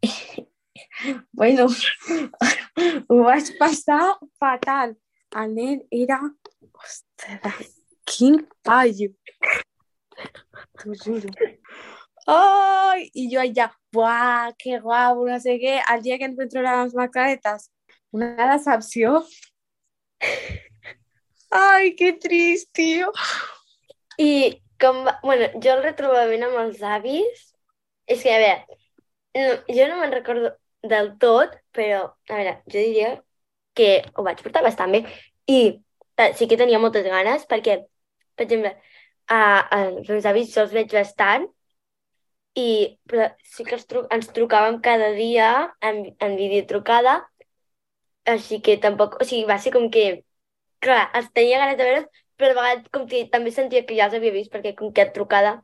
bueno, 1.40 1.68
ho 3.09 3.20
vaig 3.27 3.53
passar 3.61 4.05
fatal. 4.40 4.96
El 5.37 5.55
nen 5.55 5.83
era... 5.90 6.23
Quin 8.11 8.41
paio! 8.65 9.11
T'ho 10.81 10.95
juro. 10.95 11.31
Ai, 12.31 13.09
i 13.15 13.27
jo 13.33 13.41
allà, 13.43 13.69
buah, 13.93 14.53
que 14.59 14.79
guapo, 14.83 15.27
no 15.29 15.39
sé 15.43 15.57
què. 15.63 15.79
El 15.93 16.03
dia 16.05 16.19
que 16.21 16.31
treure 16.41 16.75
les 16.83 16.97
mascaretes, 16.97 17.71
una 18.17 18.51
decepció. 18.53 19.21
Ai, 21.51 21.95
que 21.99 22.13
trist, 22.23 22.71
tio. 22.77 23.13
I 24.19 24.61
com. 24.81 25.05
Bueno, 25.23 25.51
jo 25.63 25.77
el 25.77 25.85
retrobament 25.87 26.47
amb 26.49 26.61
els 26.67 26.83
avis... 26.83 27.47
És 28.11 28.25
que, 28.25 28.33
a 28.35 28.39
veure, 28.43 28.79
no, 29.39 29.51
jo 29.71 29.85
no 29.87 29.97
me'n 30.01 30.11
recordo 30.11 30.49
del 30.83 31.13
tot, 31.23 31.53
però, 31.77 32.01
a 32.27 32.33
veure, 32.33 32.57
jo 32.67 32.81
diria 32.81 33.11
que 33.79 33.91
ho 34.19 34.25
vaig 34.27 34.41
portar 34.43 34.65
bastant 34.67 34.97
bé. 34.97 35.05
I 35.47 35.61
sí 36.39 36.49
que 36.49 36.59
tenia 36.61 36.81
moltes 36.83 37.07
ganes, 37.07 37.47
perquè, 37.51 37.81
per 38.37 38.47
exemple, 38.47 38.75
a, 39.27 39.41
a 39.63 39.81
els 39.87 40.09
meus 40.11 40.29
avis 40.31 40.53
jo 40.55 40.65
els 40.65 40.75
veig 40.77 40.93
bastant, 40.97 41.47
i 42.59 42.71
però 43.09 43.29
sí 43.47 43.65
que 43.69 43.79
tru 43.91 44.05
ens 44.15 44.33
trucàvem 44.37 44.81
cada 44.87 45.13
dia 45.19 45.51
en, 45.91 46.03
en 46.19 46.37
videotrucada, 46.39 47.21
així 48.35 48.61
que 48.65 48.77
tampoc, 48.83 49.17
o 49.21 49.27
sigui, 49.27 49.47
va 49.49 49.59
ser 49.63 49.73
com 49.77 49.89
que, 49.95 50.07
clar, 50.85 51.07
els 51.19 51.31
tenia 51.37 51.63
ganes 51.63 51.79
de 51.79 51.89
veure'ls, 51.89 52.23
però 52.41 52.55
a 52.55 52.61
vegades 52.61 52.93
com 52.95 53.07
que 53.09 53.27
també 53.33 53.53
sentia 53.55 53.85
que 53.87 53.97
ja 53.99 54.09
els 54.09 54.17
havia 54.19 54.35
vist, 54.35 54.53
perquè 54.53 54.75
com 54.77 54.93
que 54.93 55.07
et 55.07 55.15
trucada 55.17 55.61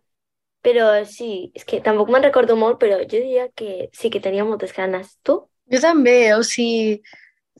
però 0.67 0.87
sí, 1.07 1.53
és 1.55 1.63
que 1.63 1.79
tampoc 1.85 2.11
me'n 2.11 2.25
recordo 2.27 2.57
molt, 2.59 2.81
però 2.83 2.99
jo 2.99 3.21
diria 3.21 3.47
que 3.55 3.87
sí 3.95 4.11
que 4.11 4.23
tenia 4.23 4.47
moltes 4.47 4.75
ganes. 4.75 5.13
Tu? 5.23 5.37
Jo 5.71 5.81
també, 5.83 6.17
o 6.35 6.43
sigui, 6.47 6.97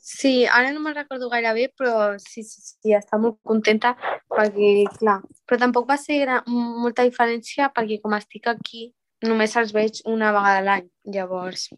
sí, 0.07 0.47
ara 0.47 0.71
no 0.71 0.81
me'n 0.85 0.95
recordo 0.95 1.29
gaire 1.33 1.53
bé, 1.57 1.67
però 1.75 2.15
sí, 2.23 2.45
sí, 2.47 2.61
sí, 2.63 2.93
està 2.95 3.19
molt 3.19 3.41
contenta 3.43 3.97
perquè, 4.31 4.85
clar, 5.01 5.19
però 5.43 5.59
tampoc 5.65 5.89
va 5.91 5.97
ser 5.99 6.21
gran, 6.23 6.47
molta 6.47 7.03
diferència 7.09 7.73
perquè 7.75 7.99
com 8.03 8.15
estic 8.15 8.47
aquí 8.53 8.93
només 9.27 9.57
els 9.59 9.73
veig 9.75 9.99
una 10.07 10.31
vegada 10.37 10.61
a 10.61 10.67
l'any, 10.69 10.87
llavors, 11.11 11.71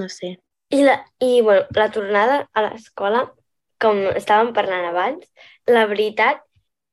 no 0.00 0.08
sé. 0.08 0.38
I, 0.72 0.80
la, 0.86 0.96
i 1.20 1.42
bueno, 1.44 1.66
la 1.76 1.90
tornada 1.92 2.38
a 2.54 2.64
l'escola, 2.64 3.26
com 3.82 4.00
estàvem 4.16 4.54
parlant 4.56 4.88
abans, 4.88 5.28
la 5.68 5.84
veritat 5.90 6.40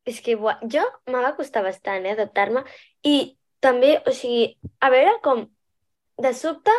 és 0.04 0.20
que 0.26 0.36
buah, 0.36 0.60
jo 0.68 0.84
me 1.08 1.22
va 1.24 1.36
costar 1.38 1.64
bastant 1.64 2.04
eh, 2.04 2.16
adaptar-me 2.18 2.66
i 3.08 3.38
també, 3.64 4.00
o 4.04 4.12
sigui, 4.18 4.58
a 4.82 4.90
veure 4.92 5.16
com 5.24 5.46
de 6.22 6.34
sobte 6.36 6.74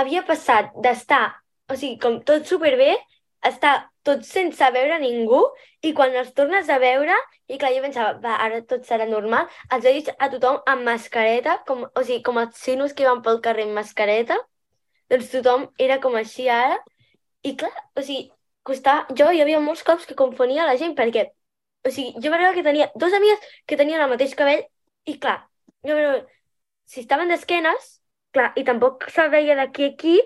havia 0.00 0.24
passat 0.26 0.72
d'estar, 0.82 1.43
o 1.70 1.76
sigui, 1.76 1.98
com 2.00 2.20
tot 2.28 2.46
superbé, 2.48 2.94
estar 3.44 3.74
tot 4.04 4.24
sense 4.28 4.68
veure 4.74 4.98
ningú 5.00 5.40
i 5.84 5.92
quan 5.96 6.14
els 6.16 6.32
tornes 6.36 6.68
a 6.72 6.78
veure, 6.80 7.14
i 7.48 7.58
clar, 7.60 7.72
jo 7.76 7.84
pensava, 7.84 8.16
va, 8.24 8.36
ara 8.44 8.60
tot 8.68 8.84
serà 8.88 9.06
normal, 9.08 9.48
els 9.72 9.84
veig 9.84 10.10
a 10.16 10.28
tothom 10.32 10.60
amb 10.70 10.84
mascareta, 10.88 11.58
com, 11.68 11.84
o 11.84 12.04
sigui, 12.04 12.22
com 12.24 12.40
els 12.40 12.60
sinos 12.60 12.96
que 12.96 13.08
van 13.08 13.22
pel 13.24 13.40
carrer 13.44 13.66
amb 13.68 13.78
mascareta, 13.80 14.38
doncs 15.12 15.32
tothom 15.32 15.68
era 15.80 16.00
com 16.04 16.16
així 16.20 16.48
ara, 16.52 16.78
i 17.44 17.54
clar, 17.60 17.72
o 17.96 18.04
sigui, 18.04 18.30
costava, 18.64 19.06
jo 19.16 19.30
hi 19.32 19.42
havia 19.44 19.60
molts 19.60 19.84
cops 19.84 20.06
que 20.08 20.16
confonia 20.16 20.68
la 20.68 20.76
gent 20.80 20.96
perquè, 20.96 21.26
o 21.84 21.92
sigui, 21.92 22.14
jo 22.24 22.32
veure 22.32 22.54
que 22.56 22.64
tenia 22.64 22.88
dos 22.96 23.12
amigues 23.16 23.50
que 23.68 23.76
tenien 23.80 24.04
el 24.04 24.12
mateix 24.12 24.32
cabell 24.38 24.64
i 25.08 25.18
clar, 25.20 25.42
jo 25.84 25.96
però, 25.96 26.14
si 26.88 27.04
estaven 27.04 27.28
d'esquenes, 27.32 27.90
clar, 28.32 28.52
i 28.56 28.64
tampoc 28.64 29.04
se 29.12 29.28
veia 29.32 29.56
d'aquí 29.60 29.90
a 29.90 29.92
aquí, 29.92 30.16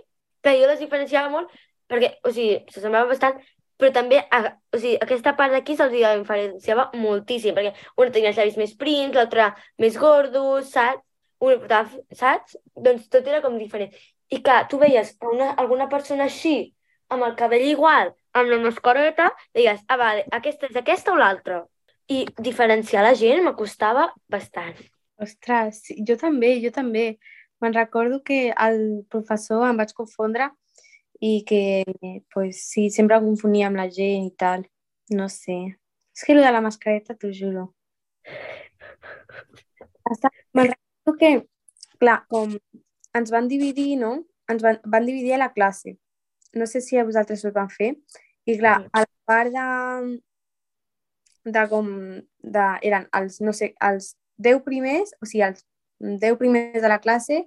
que 0.54 0.62
jo 0.62 0.70
les 0.70 0.82
diferenciava 0.82 1.30
molt, 1.32 1.52
perquè, 1.88 2.14
o 2.24 2.32
sigui, 2.34 2.58
s'assemblaven 2.72 3.12
bastant, 3.12 3.38
però 3.78 3.92
també, 3.94 4.18
a, 4.34 4.40
o 4.74 4.80
sigui, 4.80 4.96
aquesta 5.04 5.34
part 5.38 5.54
d'aquí 5.54 5.76
se'ls 5.78 5.94
diferenciava 5.94 6.88
moltíssim, 6.98 7.54
perquè 7.54 7.74
una 8.00 8.14
tenia 8.14 8.32
els 8.32 8.40
llavis 8.40 8.58
més 8.58 8.74
prims, 8.80 9.14
l'altra 9.14 9.52
més 9.78 9.98
gordos, 10.00 10.72
saps? 10.74 11.04
Una 11.38 11.60
portava, 11.60 12.00
saps? 12.18 12.56
Doncs 12.74 13.06
tot 13.12 13.28
era 13.30 13.38
com 13.44 13.54
diferent. 13.60 13.94
I 14.34 14.42
clar, 14.42 14.64
tu 14.68 14.80
veies 14.82 15.14
una, 15.22 15.52
alguna 15.62 15.86
persona 15.88 16.26
així, 16.26 16.72
amb 17.14 17.24
el 17.24 17.36
cabell 17.38 17.64
igual, 17.68 18.10
amb 18.36 18.50
la 18.50 18.58
mascareta, 18.64 19.30
deies, 19.54 19.80
ah, 19.86 19.96
vale, 20.00 20.26
aquesta 20.34 20.68
és 20.68 20.76
aquesta 20.76 21.14
o 21.14 21.18
l'altra. 21.20 21.62
I 22.10 22.24
diferenciar 22.40 23.04
la 23.04 23.14
gent 23.16 23.44
m'acostava 23.44 24.08
bastant. 24.32 24.74
Ostres, 25.22 25.84
jo 26.08 26.16
també, 26.18 26.56
jo 26.62 26.70
també. 26.74 27.06
Me'n 27.60 27.74
recordo 27.74 28.22
que 28.22 28.52
el 28.54 29.04
professor 29.10 29.66
em 29.68 29.78
vaig 29.80 29.92
confondre 29.96 30.50
i 31.20 31.44
que, 31.48 31.84
pues, 32.34 32.62
sí, 32.70 32.88
sempre 32.94 33.18
confonia 33.24 33.66
amb 33.68 33.80
la 33.80 33.88
gent 33.90 34.28
i 34.28 34.34
tal. 34.38 34.66
No 35.10 35.28
sé. 35.32 35.58
És 36.14 36.24
que 36.26 36.34
el 36.36 36.42
de 36.44 36.52
la 36.54 36.62
mascareta, 36.62 37.16
t'ho 37.18 37.32
juro. 37.34 37.68
Me'n 40.54 40.70
recordo 40.70 41.16
que, 41.18 41.32
clar, 41.98 42.20
com 42.30 42.54
ens 43.18 43.32
van 43.34 43.48
dividir, 43.50 43.96
no? 44.00 44.12
Ens 44.48 44.62
van, 44.64 44.78
van 44.84 45.06
dividir 45.06 45.34
a 45.34 45.42
la 45.42 45.52
classe. 45.52 45.96
No 46.54 46.66
sé 46.66 46.80
si 46.80 46.96
a 46.96 47.04
vosaltres 47.04 47.44
us 47.44 47.54
van 47.54 47.70
fer. 47.72 47.94
I 48.48 48.56
clar, 48.60 48.78
a 48.92 49.02
la 49.04 49.10
part 49.28 49.52
de, 49.52 50.20
de 51.52 51.64
com, 51.68 51.90
de, 52.56 52.68
eren 52.88 53.08
els, 53.18 53.42
no 53.44 53.52
sé, 53.52 53.74
els 53.84 54.14
10 54.38 54.62
primers, 54.64 55.12
o 55.20 55.28
sigui, 55.28 55.44
els 55.50 55.66
10 56.00 56.38
primers 56.38 56.82
de 56.82 56.88
la 56.88 57.00
classe 57.02 57.42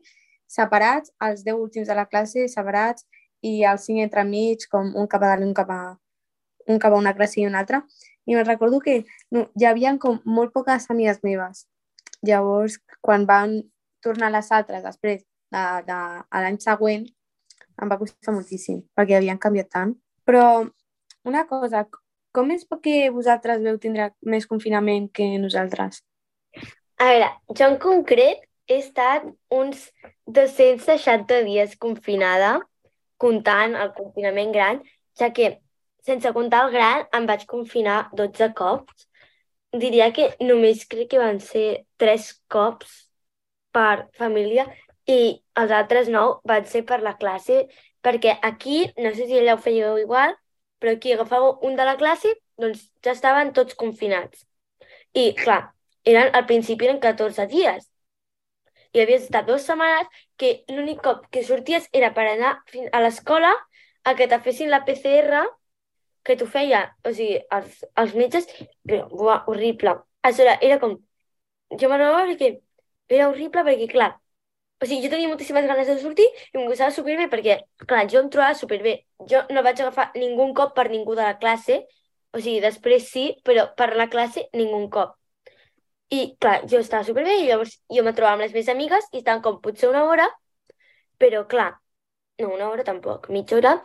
separats, 0.51 1.11
els 1.23 1.43
10 1.47 1.55
últims 1.55 1.87
de 1.87 1.95
la 1.95 2.05
classe 2.05 2.47
separats 2.51 3.05
i 3.41 3.61
els 3.65 3.87
5 3.87 4.03
entremig, 4.03 4.67
com 4.71 4.91
un 4.95 5.07
cap 5.11 5.23
a 5.23 5.31
dalt 5.31 5.45
i 5.45 5.49
un 5.49 5.55
cap 5.57 5.71
a, 5.71 5.81
un 6.67 6.79
cap 6.79 6.93
a 6.93 6.99
una 6.99 7.15
classe 7.17 7.41
i 7.41 7.47
una 7.47 7.63
altra. 7.63 7.81
I 8.25 8.35
me'n 8.35 8.45
recordo 8.45 8.81
que 8.83 9.01
no, 9.31 9.47
hi 9.57 9.65
havia 9.65 9.95
com 9.99 10.19
molt 10.25 10.53
poques 10.53 10.89
amigues 10.93 11.21
meves. 11.23 11.65
Llavors, 12.27 12.77
quan 13.01 13.25
van 13.25 13.61
tornar 14.03 14.29
les 14.33 14.51
altres 14.51 14.83
després 14.83 15.23
de, 15.23 15.63
de, 15.87 15.97
a 16.21 16.43
l'any 16.43 16.59
següent, 16.61 17.07
em 17.81 17.89
va 17.89 17.97
costar 17.97 18.35
moltíssim, 18.35 18.83
perquè 18.97 19.17
havien 19.17 19.41
canviat 19.41 19.71
tant. 19.73 19.95
Però 20.27 20.45
una 21.25 21.45
cosa, 21.49 21.87
com 22.35 22.51
és 22.53 22.67
que 22.83 23.09
vosaltres 23.09 23.63
veu 23.65 23.79
tindre 23.81 24.11
més 24.21 24.47
confinament 24.47 25.09
que 25.13 25.27
nosaltres? 25.41 26.03
A 27.01 27.05
veure, 27.09 27.27
jo 27.57 27.67
en 27.71 27.75
concret 27.81 28.43
he 28.69 28.75
estat 28.77 29.23
uns 29.59 29.87
260 30.37 31.39
dies 31.47 31.71
confinada, 31.85 32.51
comptant 33.23 33.73
el 33.85 33.89
confinament 33.95 34.53
gran, 34.53 34.83
ja 35.17 35.31
que, 35.33 35.47
sense 36.05 36.33
comptar 36.35 36.59
el 36.67 36.75
gran, 36.75 37.07
em 37.17 37.25
vaig 37.31 37.47
confinar 37.49 37.97
12 38.21 38.51
cops. 38.61 39.07
Diria 39.85 40.11
que 40.13 40.29
només 40.45 40.85
crec 40.93 41.09
que 41.15 41.23
van 41.23 41.41
ser 41.47 41.65
3 42.05 42.29
cops 42.53 42.93
per 43.73 44.05
família 44.21 44.67
i 45.09 45.19
els 45.57 45.75
altres 45.81 46.13
9 46.19 46.39
van 46.53 46.69
ser 46.69 46.85
per 46.85 47.01
la 47.01 47.17
classe, 47.17 47.63
perquè 48.05 48.37
aquí, 48.53 48.85
no 49.01 49.17
sé 49.17 49.25
si 49.25 49.41
allà 49.41 49.57
ho 49.57 49.65
fèieu 49.65 49.97
igual, 50.05 50.37
però 50.77 50.93
aquí 50.93 51.17
agafàveu 51.17 51.57
un 51.65 51.81
de 51.81 51.93
la 51.93 51.97
classe, 51.97 52.37
doncs 52.61 52.89
ja 53.01 53.17
estaven 53.17 53.57
tots 53.57 53.77
confinats. 53.85 54.45
I, 55.17 55.31
clar, 55.33 55.63
eren, 56.05 56.29
al 56.35 56.45
principi 56.49 56.87
eren 56.87 56.99
14 56.99 57.47
dies. 57.51 57.87
I 58.93 59.01
havies 59.03 59.25
estat 59.25 59.47
dues 59.47 59.65
setmanes 59.67 60.07
que 60.41 60.51
l'únic 60.75 61.01
cop 61.05 61.27
que 61.31 61.43
sorties 61.47 61.87
era 61.99 62.11
per 62.17 62.25
anar 62.27 62.51
a 62.91 63.01
l'escola 63.03 63.51
a 64.03 64.15
que 64.19 64.27
te 64.27 64.39
fessin 64.47 64.71
la 64.73 64.81
PCR 64.87 65.45
que 66.23 66.35
t'ho 66.37 66.47
feia, 66.55 66.81
o 67.07 67.13
sigui, 67.17 67.39
els, 67.57 67.77
els 68.03 68.11
metges, 68.17 68.49
però, 68.87 69.05
buah, 69.09 69.39
horrible. 69.49 69.95
Aleshores, 70.27 70.59
era 70.67 70.77
com... 70.83 70.97
Jo 71.81 71.89
me'n 71.89 72.03
perquè 72.33 72.49
era 73.15 73.29
horrible 73.29 73.63
perquè, 73.67 73.87
clar, 73.93 74.09
o 74.81 74.85
sigui, 74.85 75.01
jo 75.05 75.11
tenia 75.13 75.29
moltíssimes 75.31 75.67
ganes 75.69 75.89
de 75.89 75.97
sortir 76.01 76.27
i 76.27 76.59
em 76.59 76.67
gustava 76.67 76.93
superbé 76.95 77.27
perquè, 77.31 77.57
clar, 77.87 78.03
jo 78.11 78.21
em 78.23 78.29
trobava 78.33 78.57
superbé. 78.59 78.95
Jo 79.31 79.43
no 79.55 79.63
vaig 79.67 79.81
agafar 79.81 80.09
ningú 80.17 80.51
cop 80.57 80.75
per 80.77 80.89
ningú 80.91 81.15
de 81.17 81.25
la 81.25 81.37
classe, 81.41 81.81
o 82.33 82.39
sigui, 82.43 82.59
després 82.67 83.09
sí, 83.13 83.25
però 83.47 83.69
per 83.77 83.91
la 83.97 84.09
classe 84.13 84.47
ningú 84.57 84.83
cop. 84.97 85.20
I, 86.11 86.19
clar, 86.43 86.57
jo 86.71 86.79
estava 86.83 87.05
superbé 87.07 87.37
i 87.39 87.45
llavors 87.47 87.77
jo 87.95 88.03
me 88.03 88.13
trobava 88.15 88.35
amb 88.37 88.45
les 88.45 88.53
meves 88.55 88.71
amigues 88.73 89.07
i 89.13 89.21
estaven 89.21 89.43
com 89.45 89.61
potser 89.63 89.89
una 89.89 90.03
hora, 90.09 90.27
però, 91.21 91.45
clar, 91.47 91.69
no, 92.41 92.49
una 92.55 92.69
hora 92.69 92.85
tampoc, 92.87 93.29
mitja 93.35 93.57
hora, 93.59 93.75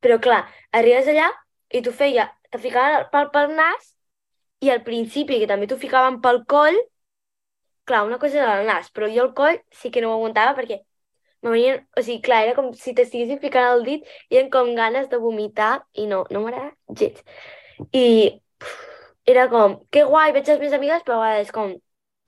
però, 0.00 0.18
clar, 0.26 0.40
arribes 0.80 1.10
allà 1.12 1.28
i 1.74 1.82
t'ho 1.84 1.92
feia, 1.92 2.28
te 2.50 2.60
ficaven 2.62 3.00
el 3.00 3.08
pal 3.12 3.30
pel 3.34 3.52
nas 3.58 3.92
i 4.64 4.70
al 4.72 4.82
principi, 4.86 5.40
que 5.42 5.50
també 5.50 5.68
t'ho 5.68 5.78
ficaven 5.80 6.20
pel 6.24 6.44
coll, 6.48 6.78
clar, 7.84 8.04
una 8.06 8.18
cosa 8.18 8.38
era 8.42 8.60
el 8.60 8.66
nas, 8.66 8.90
però 8.90 9.08
jo 9.12 9.24
el 9.24 9.32
coll 9.34 9.58
sí 9.72 9.90
que 9.90 10.00
no 10.02 10.10
ho 10.12 10.16
aguantava 10.18 10.54
perquè 10.58 10.80
me 11.42 11.50
venien, 11.52 11.82
o 11.96 12.02
sigui, 12.02 12.20
clar, 12.24 12.42
era 12.46 12.56
com 12.58 12.72
si 12.74 12.94
t'estiguessin 12.96 13.40
ficant 13.42 13.68
el 13.74 13.84
dit 13.86 14.06
i 14.30 14.38
eren 14.40 14.50
com 14.50 14.72
ganes 14.78 15.08
de 15.12 15.20
vomitar 15.22 15.72
i 15.94 16.06
no, 16.10 16.24
no 16.32 16.42
m'agrada 16.42 16.72
gens. 17.02 17.22
I 17.92 18.06
uf, 18.62 18.74
era 19.26 19.48
com, 19.50 19.80
que 19.90 20.04
guai, 20.06 20.32
veig 20.36 20.48
les 20.48 20.60
meves 20.62 20.78
amigues, 20.78 21.04
però 21.06 21.18
a 21.18 21.26
vegades 21.26 21.52
com, 21.52 21.74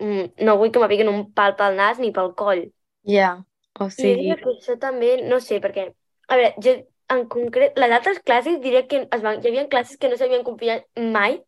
mm, 0.03 0.45
no 0.45 0.57
vull 0.61 0.73
que 0.75 0.83
me 0.83 0.91
piquen 0.91 1.11
un 1.13 1.25
pal 1.33 1.57
pel 1.59 1.79
nas 1.79 1.99
ni 2.03 2.13
pel 2.13 2.35
coll. 2.39 2.67
Ja, 3.07 3.13
yeah. 3.15 3.35
o 3.79 3.87
I 3.87 3.95
sigui... 3.95 4.15
diria 4.23 4.39
que 4.43 4.53
això 4.57 4.79
també, 4.83 5.17
no 5.31 5.41
sé, 5.41 5.61
perquè, 5.65 5.89
a 6.29 6.41
veure, 6.41 6.55
jo 6.65 6.79
en 7.15 7.27
concret, 7.33 7.79
les 7.81 7.95
altres 7.97 8.19
classes 8.21 8.59
diria 8.61 8.87
que 8.89 9.07
es 9.07 9.23
van, 9.25 9.39
hi 9.41 9.49
havia 9.49 9.69
classes 9.73 9.97
que 10.01 10.11
no 10.11 10.19
s'havien 10.21 10.45
confinat 10.45 10.85
mai, 11.15 11.39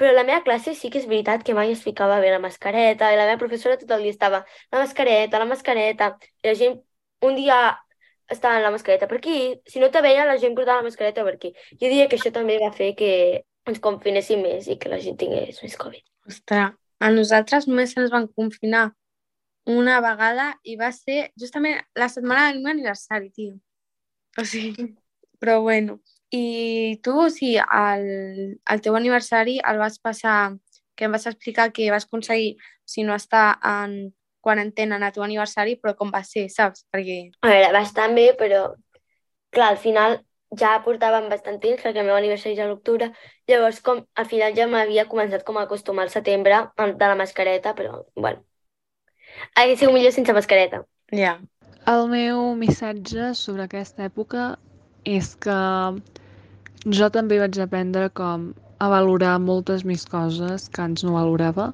però 0.00 0.12
la 0.14 0.24
meva 0.26 0.42
classe 0.46 0.74
sí 0.74 0.90
que 0.90 0.98
és 0.98 1.06
veritat 1.10 1.44
que 1.46 1.54
mai 1.54 1.70
es 1.72 1.82
ficava 1.84 2.18
bé 2.22 2.30
la 2.32 2.40
mascareta 2.42 3.12
i 3.12 3.18
la 3.18 3.26
meva 3.28 3.38
professora 3.42 3.78
tot 3.78 3.90
el 3.94 4.02
dia 4.06 4.14
estava 4.14 4.40
la 4.72 4.80
mascareta, 4.80 5.38
la 5.38 5.50
mascareta, 5.50 6.08
i 6.42 6.48
la 6.48 6.54
gent 6.58 6.80
un 7.28 7.36
dia 7.38 7.58
estava 8.30 8.56
amb 8.58 8.66
la 8.66 8.72
mascareta 8.74 9.06
per 9.10 9.18
aquí, 9.20 9.60
si 9.66 9.82
no 9.82 9.90
te 9.94 10.02
veia 10.02 10.24
la 10.26 10.38
gent 10.42 10.56
portava 10.56 10.82
la 10.82 10.88
mascareta 10.88 11.24
per 11.26 11.34
aquí. 11.36 11.52
Jo 11.76 11.86
diria 11.86 12.08
que 12.08 12.18
això 12.18 12.32
també 12.34 12.58
va 12.62 12.72
fer 12.72 12.94
que 12.98 13.12
ens 13.68 13.80
confinéssim 13.84 14.42
més 14.44 14.68
i 14.68 14.76
que 14.80 14.90
la 14.92 15.00
gent 15.02 15.16
tingués 15.20 15.62
més 15.64 15.76
Covid. 15.80 16.04
Ostres, 16.28 16.74
a 17.00 17.10
nosaltres 17.12 17.68
només 17.68 17.94
ens 17.98 18.12
van 18.12 18.28
confinar 18.28 18.90
una 19.70 20.00
vegada 20.04 20.50
i 20.64 20.76
va 20.76 20.90
ser 20.92 21.30
justament 21.40 21.80
la 21.96 22.08
setmana 22.12 22.50
del 22.50 22.60
meu 22.62 22.72
aniversari, 22.74 23.30
tio. 23.32 23.56
O 24.38 24.44
sigui, 24.44 24.90
però 25.40 25.60
bueno. 25.62 26.00
I 26.34 26.98
tu, 27.04 27.14
o 27.26 27.30
sigui, 27.30 27.60
el, 27.62 28.58
el 28.58 28.80
teu 28.82 28.96
aniversari 28.98 29.60
el 29.62 29.78
vas 29.78 30.00
passar, 30.02 30.56
que 30.98 31.06
em 31.06 31.14
vas 31.14 31.28
explicar 31.30 31.70
que 31.72 31.90
vas 31.94 32.08
aconseguir, 32.08 32.56
si 32.84 33.04
no 33.06 33.14
estar 33.14 33.60
en 33.62 34.14
quarantena 34.44 34.96
en 34.96 35.06
el 35.06 35.12
teu 35.14 35.24
aniversari, 35.24 35.76
però 35.80 35.94
com 35.96 36.10
va 36.12 36.24
ser, 36.26 36.48
saps? 36.52 36.84
Perquè... 36.92 37.18
A 37.40 37.52
veure, 37.52 37.70
bastant 37.76 38.16
bé, 38.18 38.32
però 38.36 38.66
clar, 39.54 39.70
al 39.72 39.80
final 39.80 40.18
ja 40.60 40.74
portàvem 40.84 41.28
bastant 41.32 41.60
temps, 41.62 41.82
perquè 41.82 42.02
el 42.02 42.06
meu 42.08 42.16
aniversari 42.16 42.54
és 42.54 42.62
a 42.64 42.68
l'octubre, 42.68 43.10
llavors 43.50 43.80
com 43.80 44.04
al 44.14 44.26
final 44.30 44.54
ja 44.56 44.66
m'havia 44.70 45.06
començat 45.10 45.44
com 45.44 45.58
a 45.58 45.64
acostumar 45.68 46.04
al 46.06 46.10
setembre 46.14 46.54
amb- 46.76 46.98
de 46.98 47.06
la 47.12 47.14
mascareta, 47.14 47.74
però 47.74 48.04
bueno, 48.16 48.44
hauria 49.56 49.76
sigut 49.76 49.94
millor 49.94 50.12
sense 50.12 50.32
mascareta. 50.32 50.84
Ja. 51.10 51.18
Yeah. 51.18 51.40
El 51.86 52.06
meu 52.08 52.54
missatge 52.56 53.34
sobre 53.36 53.66
aquesta 53.66 54.06
època 54.08 54.54
és 55.04 55.34
que 55.36 55.56
jo 56.98 57.08
també 57.12 57.38
vaig 57.42 57.58
aprendre 57.60 58.08
com 58.20 58.54
a 58.80 58.88
valorar 58.88 59.34
moltes 59.40 59.84
més 59.84 60.06
coses 60.08 60.68
que 60.68 60.80
abans 60.80 61.04
no 61.04 61.12
valorava, 61.16 61.72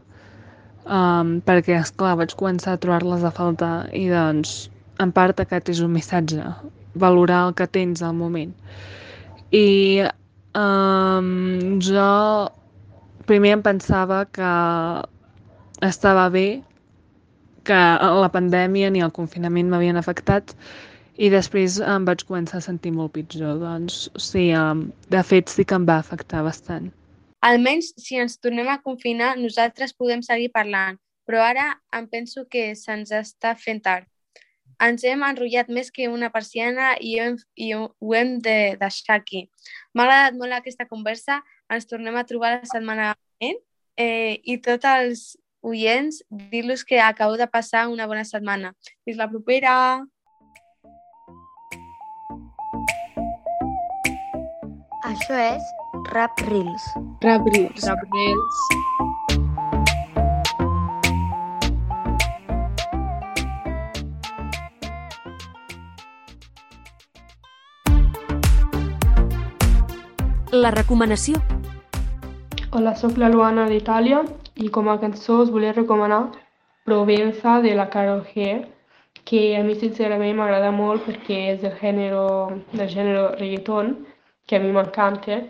um, 0.84 1.38
perquè, 1.46 1.78
esclar, 1.78 2.16
vaig 2.18 2.34
començar 2.34 2.74
a 2.74 2.82
trobar-les 2.82 3.24
a 3.24 3.32
faltar 3.38 3.74
i, 3.94 4.08
doncs, 4.10 4.68
en 4.98 5.14
part 5.14 5.40
aquest 5.40 5.70
és 5.72 5.80
un 5.86 5.94
missatge, 5.94 6.42
valorar 6.94 7.46
el 7.48 7.54
que 7.54 7.66
tens 7.66 8.02
al 8.02 8.14
moment. 8.14 8.54
I 9.50 10.06
um, 10.54 11.78
jo 11.82 12.50
primer 13.26 13.54
em 13.56 13.62
pensava 13.62 14.24
que 14.26 14.52
estava 15.86 16.28
bé, 16.30 16.62
que 17.64 17.80
la 18.22 18.30
pandèmia 18.32 18.90
ni 18.90 19.02
el 19.04 19.12
confinament 19.14 19.68
m'havien 19.70 19.98
afectat 20.00 20.54
i 21.20 21.28
després 21.30 21.76
em 21.84 22.06
vaig 22.08 22.24
començar 22.26 22.58
a 22.58 22.64
sentir 22.64 22.92
molt 22.96 23.12
pitjor. 23.14 23.60
Doncs 23.60 24.08
sí, 24.16 24.48
um, 24.56 24.88
de 25.12 25.22
fet 25.26 25.52
sí 25.52 25.66
que 25.68 25.76
em 25.76 25.86
va 25.86 26.00
afectar 26.00 26.42
bastant. 26.46 26.88
Almenys 27.44 27.94
si 27.96 28.18
ens 28.20 28.36
tornem 28.36 28.68
a 28.68 28.80
confinar, 28.84 29.36
nosaltres 29.40 29.94
podem 29.96 30.24
seguir 30.24 30.50
parlant, 30.52 30.98
però 31.28 31.44
ara 31.44 31.70
em 31.96 32.08
penso 32.10 32.44
que 32.50 32.72
se'ns 32.76 33.12
està 33.16 33.54
fent 33.56 33.80
tard. 33.84 34.09
Ens 34.80 35.04
hem 35.04 35.22
enrotllat 35.26 35.68
més 35.68 35.90
que 35.92 36.08
una 36.08 36.30
persiana 36.32 36.94
i, 37.04 37.18
hem, 37.20 37.36
i 37.56 37.72
ho, 37.76 37.90
ho 38.00 38.14
hem 38.16 38.38
de 38.44 38.76
deixar 38.80 39.18
aquí. 39.20 39.44
M'ha 39.92 40.06
agradat 40.06 40.38
molt 40.40 40.56
aquesta 40.56 40.86
conversa, 40.88 41.42
ens 41.68 41.88
tornem 41.90 42.16
a 42.16 42.24
trobar 42.24 42.54
la 42.56 42.70
setmana 42.70 43.12
vinent 43.40 43.60
eh, 44.00 44.40
i 44.44 44.56
tots 44.64 44.88
els 44.88 45.26
oients, 45.60 46.22
dir-los 46.30 46.86
que 46.88 47.00
acabo 47.04 47.36
de 47.36 47.46
passar 47.46 47.88
una 47.92 48.08
bona 48.08 48.24
setmana. 48.24 48.72
Fins 49.04 49.20
la 49.20 49.28
propera! 49.28 49.76
Això 55.10 55.36
és 55.36 55.70
Rap 56.14 56.40
Reels. 56.48 56.90
Rap 57.20 57.52
Reels. 57.52 57.84
Rap 57.84 58.04
Reels. 58.14 59.09
La 70.60 70.70
recomanació. 70.74 71.38
Hola, 72.76 72.92
sóc 73.00 73.16
la 73.20 73.30
Luana 73.32 73.62
d'Itàlia 73.70 74.18
i 74.60 74.66
com 74.74 74.90
a 74.92 74.98
cançó 75.00 75.38
us 75.44 75.52
volia 75.54 75.72
recomanar 75.72 76.18
Provenza 76.84 77.54
de 77.64 77.72
la 77.78 77.86
Karol 77.88 78.20
G, 78.28 78.58
que 79.24 79.40
a 79.56 79.62
mi 79.64 79.78
sincerament 79.80 80.36
m'agrada 80.36 80.68
molt 80.74 81.06
perquè 81.06 81.38
és 81.54 81.62
del 81.62 81.78
gènere, 81.80 82.26
del 82.74 82.92
gènere 82.92 83.24
reggaeton, 83.38 83.94
que 84.44 84.58
a 84.58 84.60
mi 84.60 84.74
m'encanta, 84.76 85.40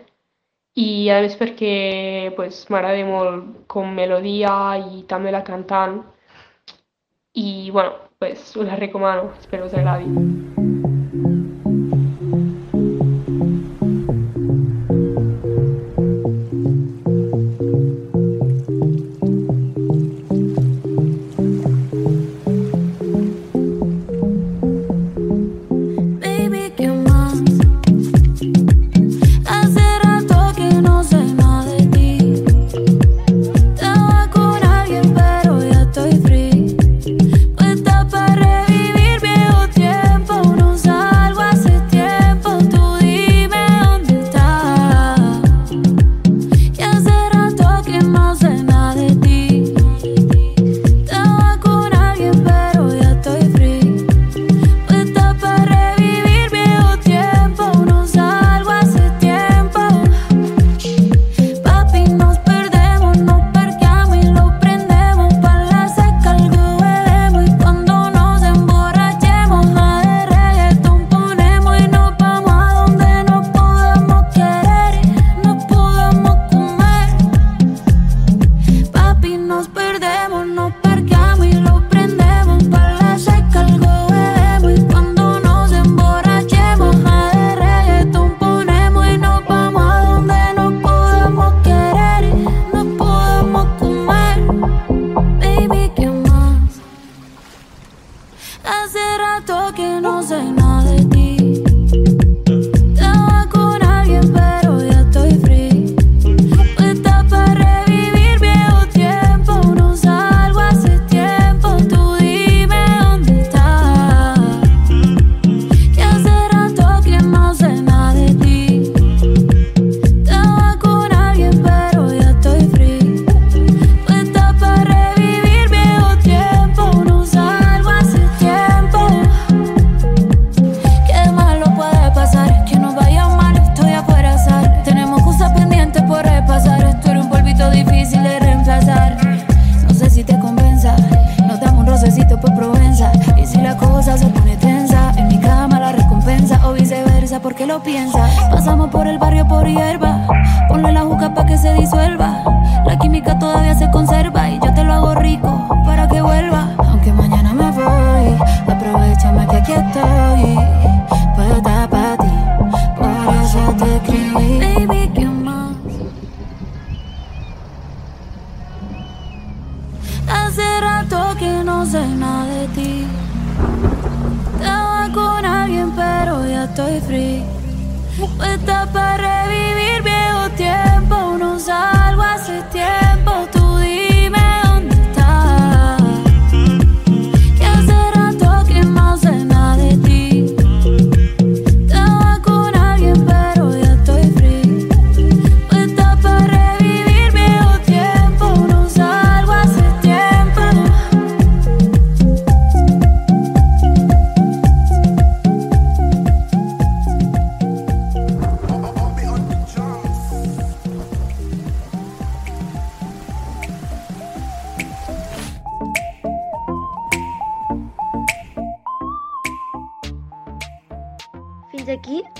i 0.79 0.87
a 1.11 1.19
més 1.25 1.35
perquè 1.43 1.75
pues, 2.39 2.63
m'agrada 2.71 3.03
molt 3.11 3.67
com 3.67 3.91
melodia 3.99 4.55
i 4.79 5.03
també 5.11 5.35
la 5.35 5.43
cantant, 5.43 5.99
i 7.35 7.69
bueno, 7.71 7.97
pues, 8.19 8.51
us 8.55 8.63
la 8.63 8.79
recomano, 8.79 9.33
espero 9.41 9.67
us 9.67 9.73
agradi. 9.75 10.60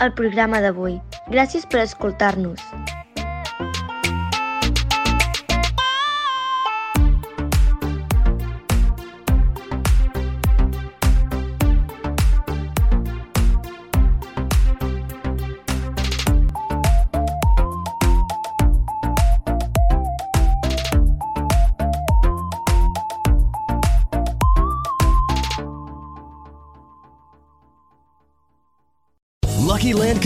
El 0.02 0.14
programa 0.18 0.62
d'avui. 0.64 0.98
Gràcies 1.30 1.68
per 1.70 1.86
escoltar-nos. 1.86 2.81